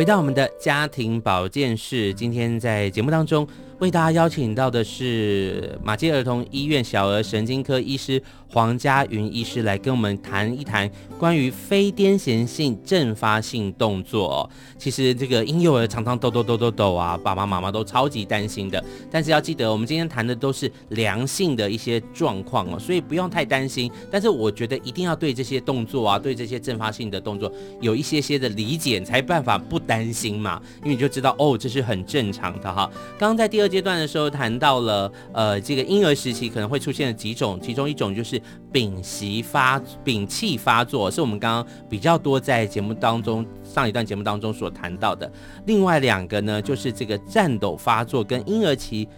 [0.00, 3.46] 回到我们的家庭保健室，今天在节目当中
[3.80, 8.22] 为大家邀请到的是马偕儿童医院小儿神经科医师。
[8.52, 14.50] 黄家云医师来跟我们谈一谈关于非癫痫性阵发性动作。
[14.76, 18.82] 其实这个婴幼儿常常抖抖抖抖抖啊，爸爸妈妈都超级担心的。
[19.08, 23.88] 但是要记得，我们今天谈的都是良性的一些状况哦，所以不用太担心。
[24.10, 30.60] 但是我觉得一定要对这些动作啊，对这些阵发性的动作有一些些的理解，才办法不担心嘛。
[30.82, 32.90] 因为你就知道哦，这是很正常的哈。
[33.16, 38.38] 刚刚在第二阶段的时候谈到了，呃，这个婴儿时期可能会出现的几种，其中一种就是。
[38.72, 45.28] 屏息发、屏气发作是我们刚刚比较多在节目当中上一段节目当中所谈到的。
[45.66, 49.08] 另外两个呢，就是这个战抖发作跟婴儿期。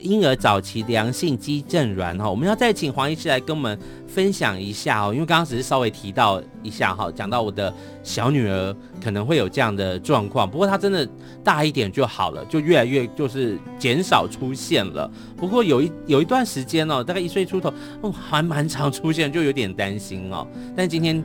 [0.00, 3.76] 婴儿早期良性肌症软哈，我们要再请黄医师来跟我们
[4.06, 7.72] 分享一下哦，因为刚刚只是稍微提到一下哈，讲到我的
[8.02, 11.08] 小女儿可能会有这样的状况，不过她真的
[11.42, 15.10] 大一点就好了，就越来越就是减少出现了。
[15.36, 20.46] 不过有一有一段时间哦，大概一岁出头，哦，还蛮常出现，就有点担心哦。
[20.76, 21.22] 但今天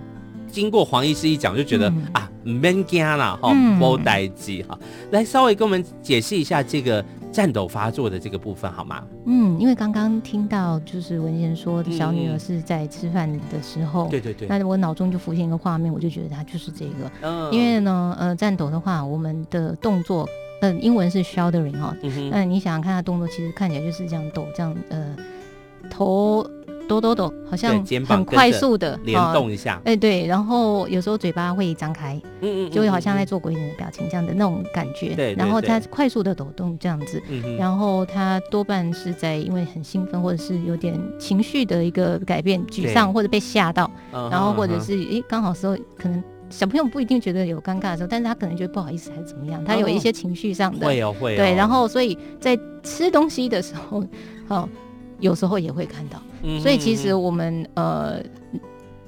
[0.52, 4.78] 经过黄医师一讲，就觉得、嗯、啊，免惊啦哈，无代志哈，
[5.12, 7.06] 来稍微跟我们解释一下这个。
[7.34, 9.04] 颤抖发作的这个部分好吗？
[9.26, 17.12] 嗯，因为刚刚听到就是文贤说小女儿是在吃饭的时候，对对对，那我脑中就浮现一个画面，我就觉得她就是这个。
[17.24, 20.30] 嗯，因为呢，呃，颤抖的话，我们的动作，
[20.62, 25.16] 嗯、呃，英文是 shuddering 哈，嗯那你想想看，她动作其实看起来就是这样抖，这样呃，
[25.90, 26.46] 头。
[26.88, 37.22] 抖抖抖，好像很快速的联动一下，哎、哦，对，然后有时候嘴巴会张开，嗯嗯，就好像在做鬼脸的表情这样的那种感觉，对，然后他快速的抖动这样子，
[37.58, 54.04] 然后他多半是在因为很兴奋或者是有点情绪的一个改变，沮丧或者被吓到，然后或者是哎刚好时候可能小朋友不一定觉得有尴尬的时候，但是他可能觉得不好意思还是怎么样，他有一些情绪上的，会有会有，对，然后所以在吃东西的时候，
[54.48, 54.68] 哦。
[55.24, 56.22] 有时候也会看到，
[56.62, 58.22] 所以其实我们呃，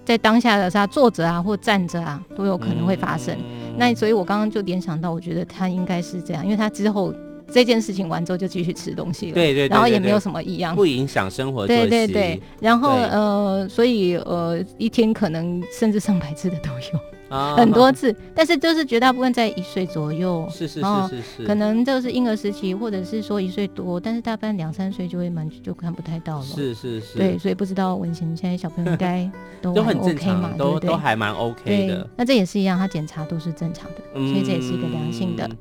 [0.05, 3.37] 在当下的他坐着啊或站着啊都有可能会发生。
[3.77, 7.13] 那所以我刚刚就联想到，我觉得他应该是这样，因为他之后
[7.51, 11.67] 这件事情完之后就继续吃东西了，对对，然后也没有什么异样，不影响生活。
[11.67, 16.99] 对对对，然后呃，所以呃，一天可能甚至上百次的都有。
[17.35, 29.29] 啊，很多次，但是就是绝大部分在一岁左右，是是是是是，可能就是婴儿时期，或者是说一岁多，但是大半两三岁就会蛮就看不太到了，是是是，对，所以不知道文贤现在小朋友应该
[29.61, 30.89] 都都很 OK 嘛，都对对？
[30.89, 35.45] 都还蛮 OK 的，那这也是一样，他检查都是正常的，所以这也是一个良性的。
[35.45, 35.57] 嗯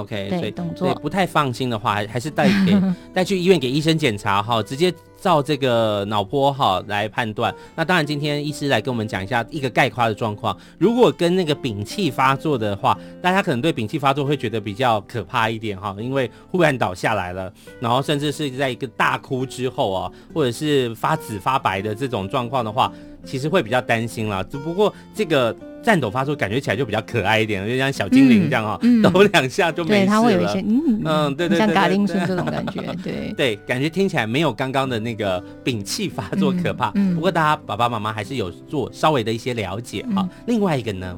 [0.00, 2.76] OK，所以动作不太放心的话，还还是带给
[3.12, 7.54] 带去医院给医生检查哈，直接照这个脑波哈来判断。
[7.74, 10.56] 那当然，今天医师来跟我们讲一下一个概括的状况。
[10.78, 22.92] 如果跟那个屏气发作的话，大家可能对屏气发作会觉得比较可怕一点哈，因为忽然倒下来了，然后甚至是在一个大哭之后啊，或者是发紫发白的这种状况的话，
[23.24, 24.42] 其实会比较担心啦。
[24.42, 25.54] 只不过这个。
[25.82, 30.04] 颤抖发出，感觉起来就比较可爱一点，就像小精灵这样哈、嗯嗯，抖两下就没事了。
[30.04, 36.92] 对，它会有一些嗯嗯，对对对，像嘎铃声这种感觉，对 对，感觉听起来没有刚刚的那个屏气发作可怕。
[36.94, 40.28] 嗯，不过大家爸爸妈妈还是有做稍微的一些了解哈、嗯。
[40.46, 41.16] 另外一个呢，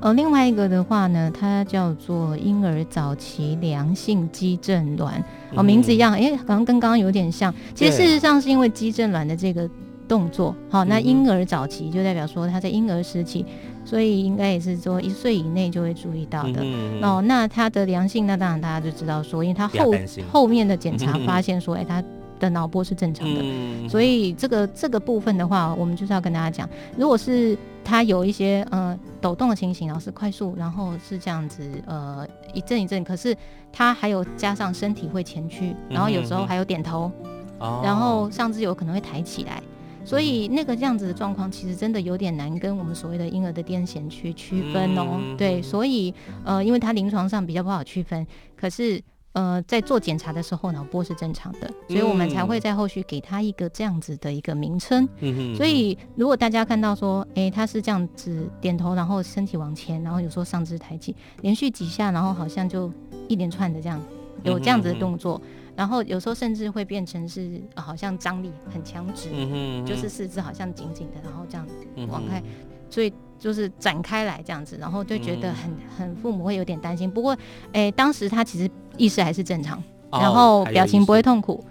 [0.00, 5.22] 呃，另外一个的话呢，它叫做婴儿早期良性肌症卵，
[5.54, 7.52] 哦，名字一样，哎、欸，好像跟刚刚有点像。
[7.74, 9.68] 其实事实上是因为肌症卵的这个
[10.06, 13.44] 动作，好，那婴儿早期就代表说他在婴儿时期，
[13.86, 16.62] 所以应该也是说一岁以内就会注意到的。
[17.00, 19.94] 哦，那他的良性，那当然大家就知道说，因为他后
[20.30, 22.04] 后面的检查发现说，哎、欸，他。
[22.38, 33.34] 的脑波是正常的，嗯、所以这个这个部分的话，我们就是要跟大家讲，如果是他有一些呃抖动的情形，然后是快速，然后是这样子呃一阵一阵，可是
[33.72, 37.10] 他还有加上身体会前屈，然后有时候还有点头，
[37.58, 39.62] 嗯、然后上肢有可能会抬起来，哦、
[40.06, 45.18] 所以那个这样子的状况其实真的有点难跟我们所谓的婴儿的癫痫去区分哦。
[45.18, 48.26] 嗯、对，所以呃，因为他临床上比较不好区分，
[48.56, 49.02] 可是。
[49.32, 55.06] 呃，在做检查的时候，脑波是正常的，所以我们才会在后续给他一个这样子的一个名称。
[55.20, 62.90] 嗯、所以如果大家看到说，哎、欸，他是这样子点头，然后身体往前，然后有时候上肢抬起，连续几下，然后好像就
[63.28, 64.00] 一连串的这样
[64.46, 71.66] 有这样子的动作，嗯、然后有时候甚至会变成是、呃、好像张力很强直，嗯、就是四肢好像紧紧的，然后这样
[72.08, 72.42] 往开，
[72.88, 73.12] 所以。
[73.38, 77.08] 就是展开来这样子，然后就觉得很很父母会有点担心。
[77.08, 77.32] 不过，
[77.66, 79.78] 哎、欸，当时他其实意识还是正常，
[80.08, 81.62] 哦、然后表情不会痛苦，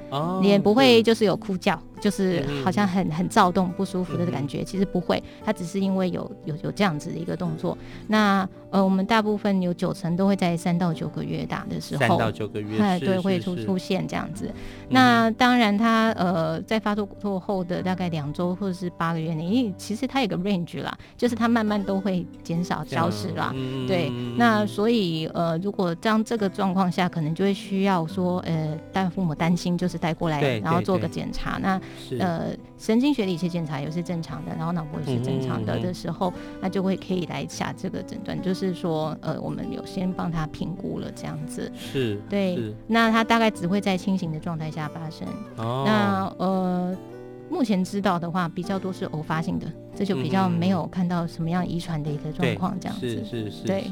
[0.43, 1.82] 也不会就是有哭叫。
[2.06, 7.76] 就是好像很很躁动、不舒服的感觉，其实不会，它只是因为有有有这样子的一个动作。
[8.06, 14.51] 那呃，我们大部分有九成都会在三到九个月大的时候，三到九个月，哎，对，会出出现这样子。
[14.89, 23.51] 那当然，它呃在发作后的大概两周或者是八个月内，因为其实它有个 range 啦，就是它慢慢都会减少消失啦。
[23.88, 31.58] 对，那所以呃，如果当这个状况下，可能就会需要说呃，但父母担心，就是带过来，然后做个检查。
[31.62, 31.82] 那是
[32.20, 42.74] 呃，神经学的一些检查也是正常的，然后脑波也是正常的的时候，嗯嗯、那就会可以来下这个诊断，就是说，呃，我们有先帮他评估了这样子，是，对，是。
[42.88, 45.28] 那他大概只会在清醒的状态下发生。
[45.58, 46.98] 哦，那呃，
[47.50, 53.84] 目前知道的话，比较多是偶发性的，这就比较没有看到什么样遗传的一个状况这样子，是是是，对。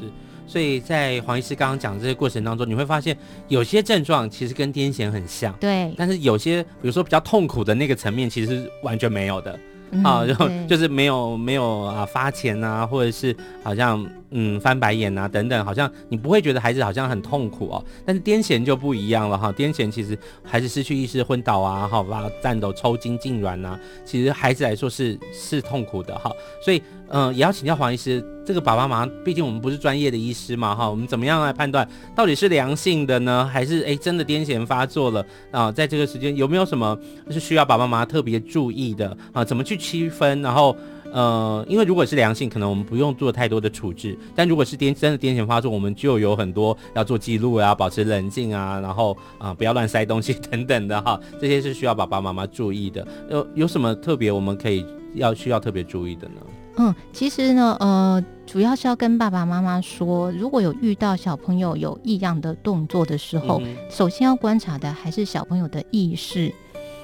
[0.46, 3.16] 所以在黄医师刚刚讲的这些过程当中，你会发现
[3.48, 5.92] 有些症状其实跟癫痫很像，对。
[5.96, 9.58] 但是有些，比如说比较痛苦的那个层面，其实是完全没有的，
[9.90, 14.06] 嗯、啊，然后就是没有没有啊发钱啊，或者是好像。
[14.36, 17.84] 嗯，翻白眼啊，等等，好像你不会觉得孩子好像很痛苦哦。
[18.04, 26.32] 但是癫痫就不一样了哈，癫痫其实孩子失去意识、昏倒啊，哈，把颤抖、抽筋、痉挛啊，其实孩子来说是是痛苦的哈。
[26.64, 35.70] 所以，嗯、也要请教黄医师，这个爸爸妈妈，毕竟我们不是专业的医师嘛哈，我们怎么样来判断到底是良性的呢，还是哎真的癫痫发作了啊？
[35.70, 36.98] 在这个时间有没有什么
[37.30, 39.44] 是需要爸爸妈妈特别注意的啊？
[39.44, 40.42] 怎么去区分？
[40.42, 40.76] 然后。
[41.12, 53.06] 呃，因为如果是良性，可能我们不用做太多的处置；但如果是癫真的癫痫发作，我们就有很多要做记录啊，保持冷静啊，然后啊、呃、不要乱塞东西等等的哈，这些是需要爸爸妈妈注意的。
[53.30, 54.84] 有有什么特别我们可以
[55.14, 56.34] 要需要特别注意的呢？
[56.76, 66.52] 嗯，其实呢，呃，主要是要跟爸爸妈妈说，如果有遇到小朋友有异样的动作的时候，嗯、首先要观察的还是小朋友的意识。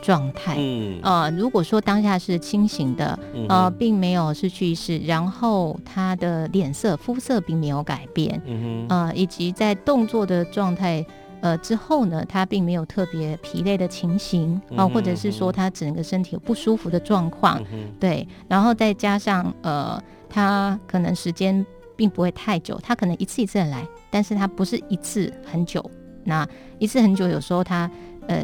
[0.02, 11.04] 状态，嗯，呃，如果说当下是清醒的，呃，并没有失去意识，然后他的脸色、肤色并没有改变，嗯哼，呃，以及在动作的状态，
[11.40, 21.64] 呃，之后呢，他并没有特别疲累的情形，啊、呃，或者是说他整个身体有不舒服的状况，嗯、对，然后再加上，呃，他可能时间
[21.96, 25.88] 并不会太久，他可能一次一次的来，但是他不是一次很久，
[26.24, 26.46] 那
[26.78, 27.90] 一次很久，有时候他，
[28.26, 28.36] 呃。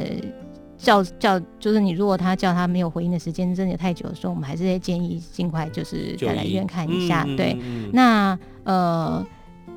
[0.87, 7.25] 叫叫就是你，如果他叫他没有回应的时间真的太久的时候，我们还是会建议尽快就是再来医院看一下。
[7.27, 9.27] 嗯、对，嗯、那呃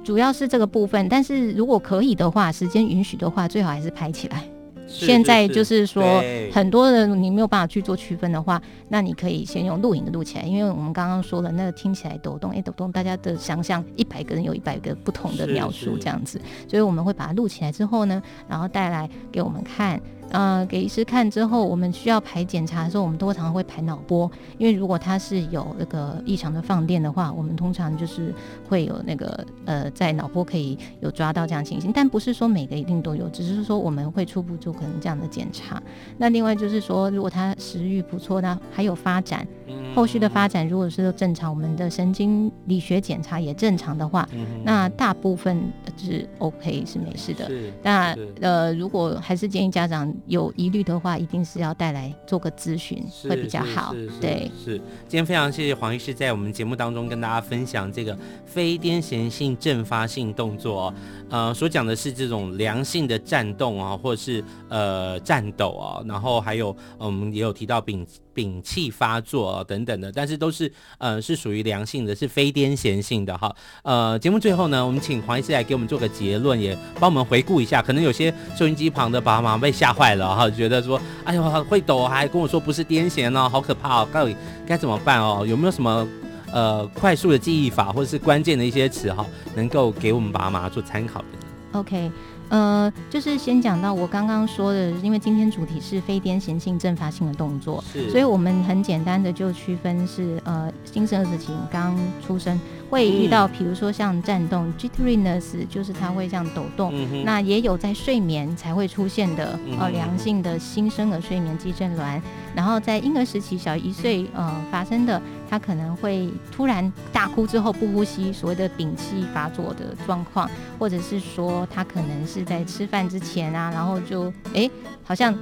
[0.04, 4.44] 主要是这个部分，但是如果可以的话，时间允许的话，最好还是拍起来。
[4.86, 6.04] 现在就是说，
[6.52, 20.00] 很多人你没有办法去做区分的话，那你可以先用录影的录起来，因为我们刚刚说了，那个听起来抖动，哎，抖动，大家的想象，一百个人有一百个不同的描述，这样子，所以我们会把它录起来之后呢，然后带来给我们看。
[20.32, 28.34] 呃，给医师看之后，我们需要排检查的时候，我们通常常会排脑波，因为如果他是有那个异常的放电的话，我们通常就是
[28.68, 35.82] 会有那个呃，在脑波可以有抓到这样情形，但不是说每个一定都有，只是说我们会初步做可能这样的检查。
[36.18, 39.48] 那另外就是说，如果他食欲不错，那还有发展，
[39.96, 44.28] 后续的发展如果是正常，我们的神经理学检查也正常的话，
[44.66, 45.64] 那大部分
[45.96, 47.50] 是 OK 是没事的。
[47.82, 50.14] 那呃，如果还是建议家长。
[50.28, 53.94] 有疑虑的话，一定是要带来做个咨询会比较好。
[54.20, 54.78] 对，是。
[55.08, 60.94] 今天非常谢谢黄医师在我们节目当中跟大家分享这个非癫痫性阵发性动作哦，
[61.30, 68.06] 呃，所讲的是这种良性的颤动啊，或者是呃颤抖啊，然后还有我们也有提到屏
[68.40, 73.54] 屏气发作啊等等的，但是都是呃是属于良性的，是非癫痫性的哈。
[73.84, 84.34] 呃，节目最后呢，我们请黄医师来给我们做个结论，也帮我们回顾一下，可能有些收音机旁的爸爸妈妈被吓坏了哈，觉得说哎呦会抖，还跟我说不是癫痫哦，好可怕哦，到底
[84.66, 85.46] 该怎么办哦？
[85.46, 86.08] 有没有什么
[86.54, 91.26] 呃快速的记忆法，或者是关键的一些词哈，能够给我们爸妈做参考的
[91.74, 92.10] ？OK。
[92.50, 112.20] 呃，就是先讲到我刚刚说的，因为今天主题是非癫痫性阵发性的动作，是，所以我们很简单的就区分是呃新生儿时期刚出生会遇到，比如说像颤动 jitteriness，就是它会这样抖动，嗯、那也有在睡眠才会出现的呃良性的新生儿睡眠肌震缎，
[112.60, 115.22] 然后在婴儿时期小一岁呃发生的。
[115.50, 120.48] 他可能会突然大哭之后不呼吸，所谓的屏气发作的状况，
[120.78, 124.70] 或者是说他可能是在吃饭之前啊，然后就哎、
[125.04, 125.34] 好像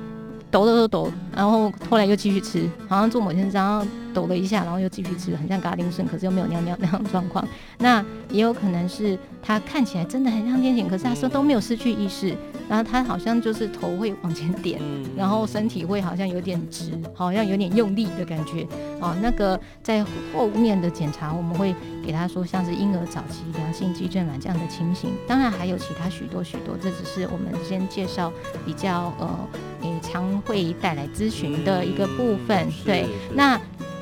[0.49, 7.45] 抖抖抖抖，然后后来又继续吃，好像做某件事，然后抖了一下，然后又继续吃，很像嘎丁顺，可是又没有尿尿那样状况。
[7.80, 12.34] 那也有可能是他看起来真的很像癫痫，可是他说都没有失去意识。
[12.70, 14.80] 然后他好像就是头会往前点，
[15.15, 18.68] 然后身体会好像有点直，好像有点用力的感觉。
[18.99, 20.03] 哦，那个在
[20.34, 21.74] 后面的检查，我们会
[22.05, 25.11] 给他说像是婴儿早期良性肌震缎这样的情形。
[25.28, 28.32] 当然还有其他许多许多，这只是我们先介绍
[28.65, 29.39] 比较呃，
[29.82, 32.68] 诶常会带来咨询的一个部分。
[32.84, 33.59] 对，那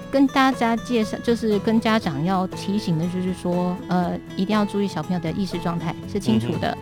[0.10, 6.76] 跟大家介绍就是跟家长要提醒的就是说，呃，一定要注意小朋友的意识状态是清楚的。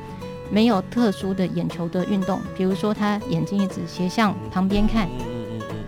[0.54, 5.10] 没有特殊的眼球的运动，比如说他眼睛一直斜向旁边看，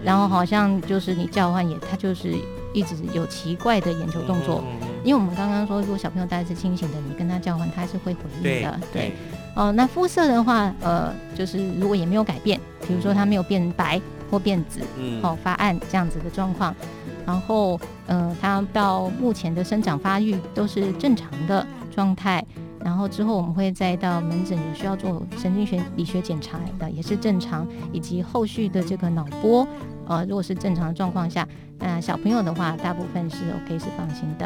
[0.03, 2.33] 然后好像就是你叫唤也，他就是
[2.73, 4.63] 一直有奇怪的眼球动作。
[5.03, 8.79] 因为我们刚刚说，如果小朋友大概是清醒的，你跟他叫唤，他还是会回应的。
[8.91, 9.11] 对，
[9.55, 14.01] 哦、呃，那肤色的话，呃，就是如果也没有改变，比如说他没有变白
[14.31, 16.75] 或变紫，嗯哦，发暗这样子的状况，
[17.23, 21.63] 然后，呃，他到目前的生长发育都是正常的
[21.93, 22.43] 状态。
[22.85, 29.67] 然后之后我们会再到门诊，有需要做神经学理学检查的，也是正常，以及后续的这个脑波，
[30.07, 31.47] 呃，如果是正常的状况下，
[31.79, 34.45] 那小朋友的话，大部分是 OK，是放心的，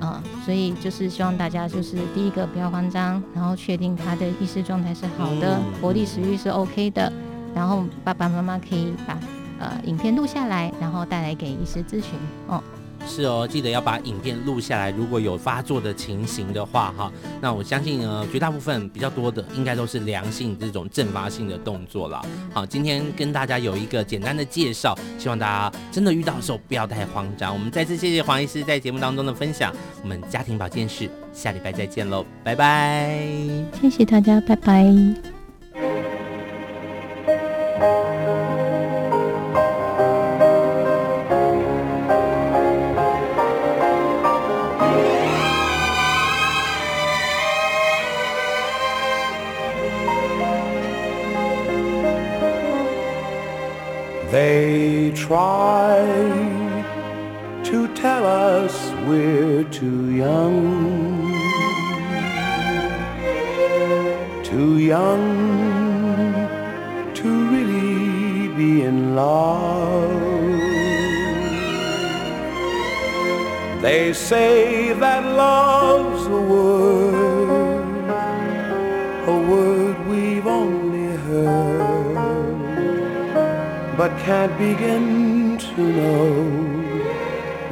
[0.00, 7.12] 啊、呃，所以就是希望大家就是第一个不要慌张，然后确定他的意识状态是好的，活力食欲是 OK 的，
[7.54, 9.18] 然后爸爸妈妈可以把
[9.58, 12.62] 呃影片录下来，然后带来给医师咨询，哦。
[13.06, 14.90] 是哦，记得要把影片录下来。
[14.90, 22.20] 如果有发作的情形的话，哈，那我相信呢，绝大部分比较多的应该都是良性这种阵发性的动作了。
[22.52, 27.52] 好，今天跟大家有一个简单的介绍，希望大家真的遇到的时候不要太慌张。
[27.52, 29.72] 我们再次谢谢黄医师在节目当中的分享。
[30.02, 33.18] 我们家庭保健室下礼拜再见喽，拜拜。
[33.80, 35.35] 谢谢大家，拜拜。
[73.86, 78.10] They say that love's a word,
[79.28, 82.56] a word we've only heard,
[83.96, 86.34] but can't begin to know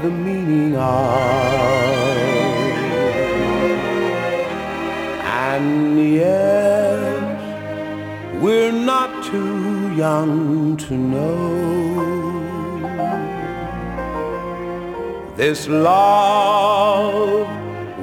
[0.03, 1.35] the meaning of.
[5.51, 7.41] And yes,
[8.41, 12.14] we're not too young to know
[15.37, 17.49] This love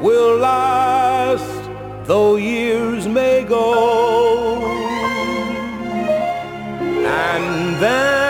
[0.03, 1.69] will last,
[2.05, 4.61] though years may go.
[7.05, 8.20] And then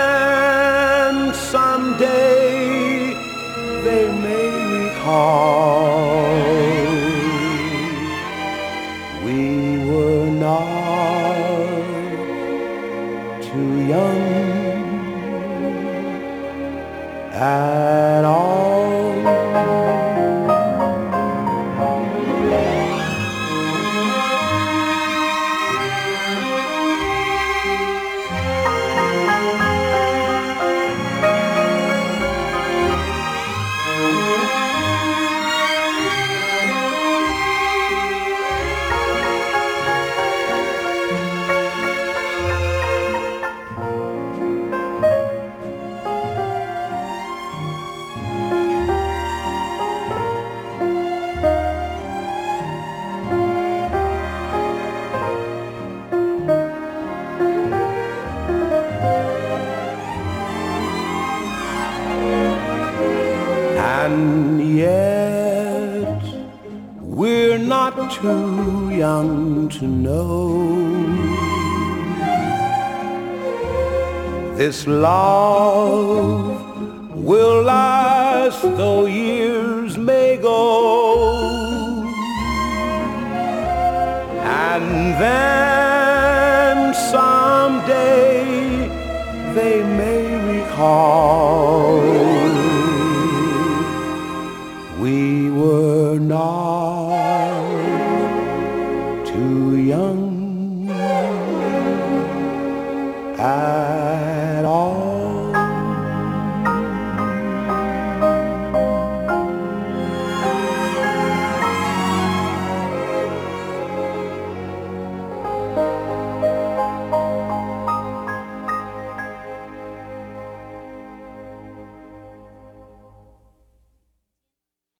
[74.87, 75.50] long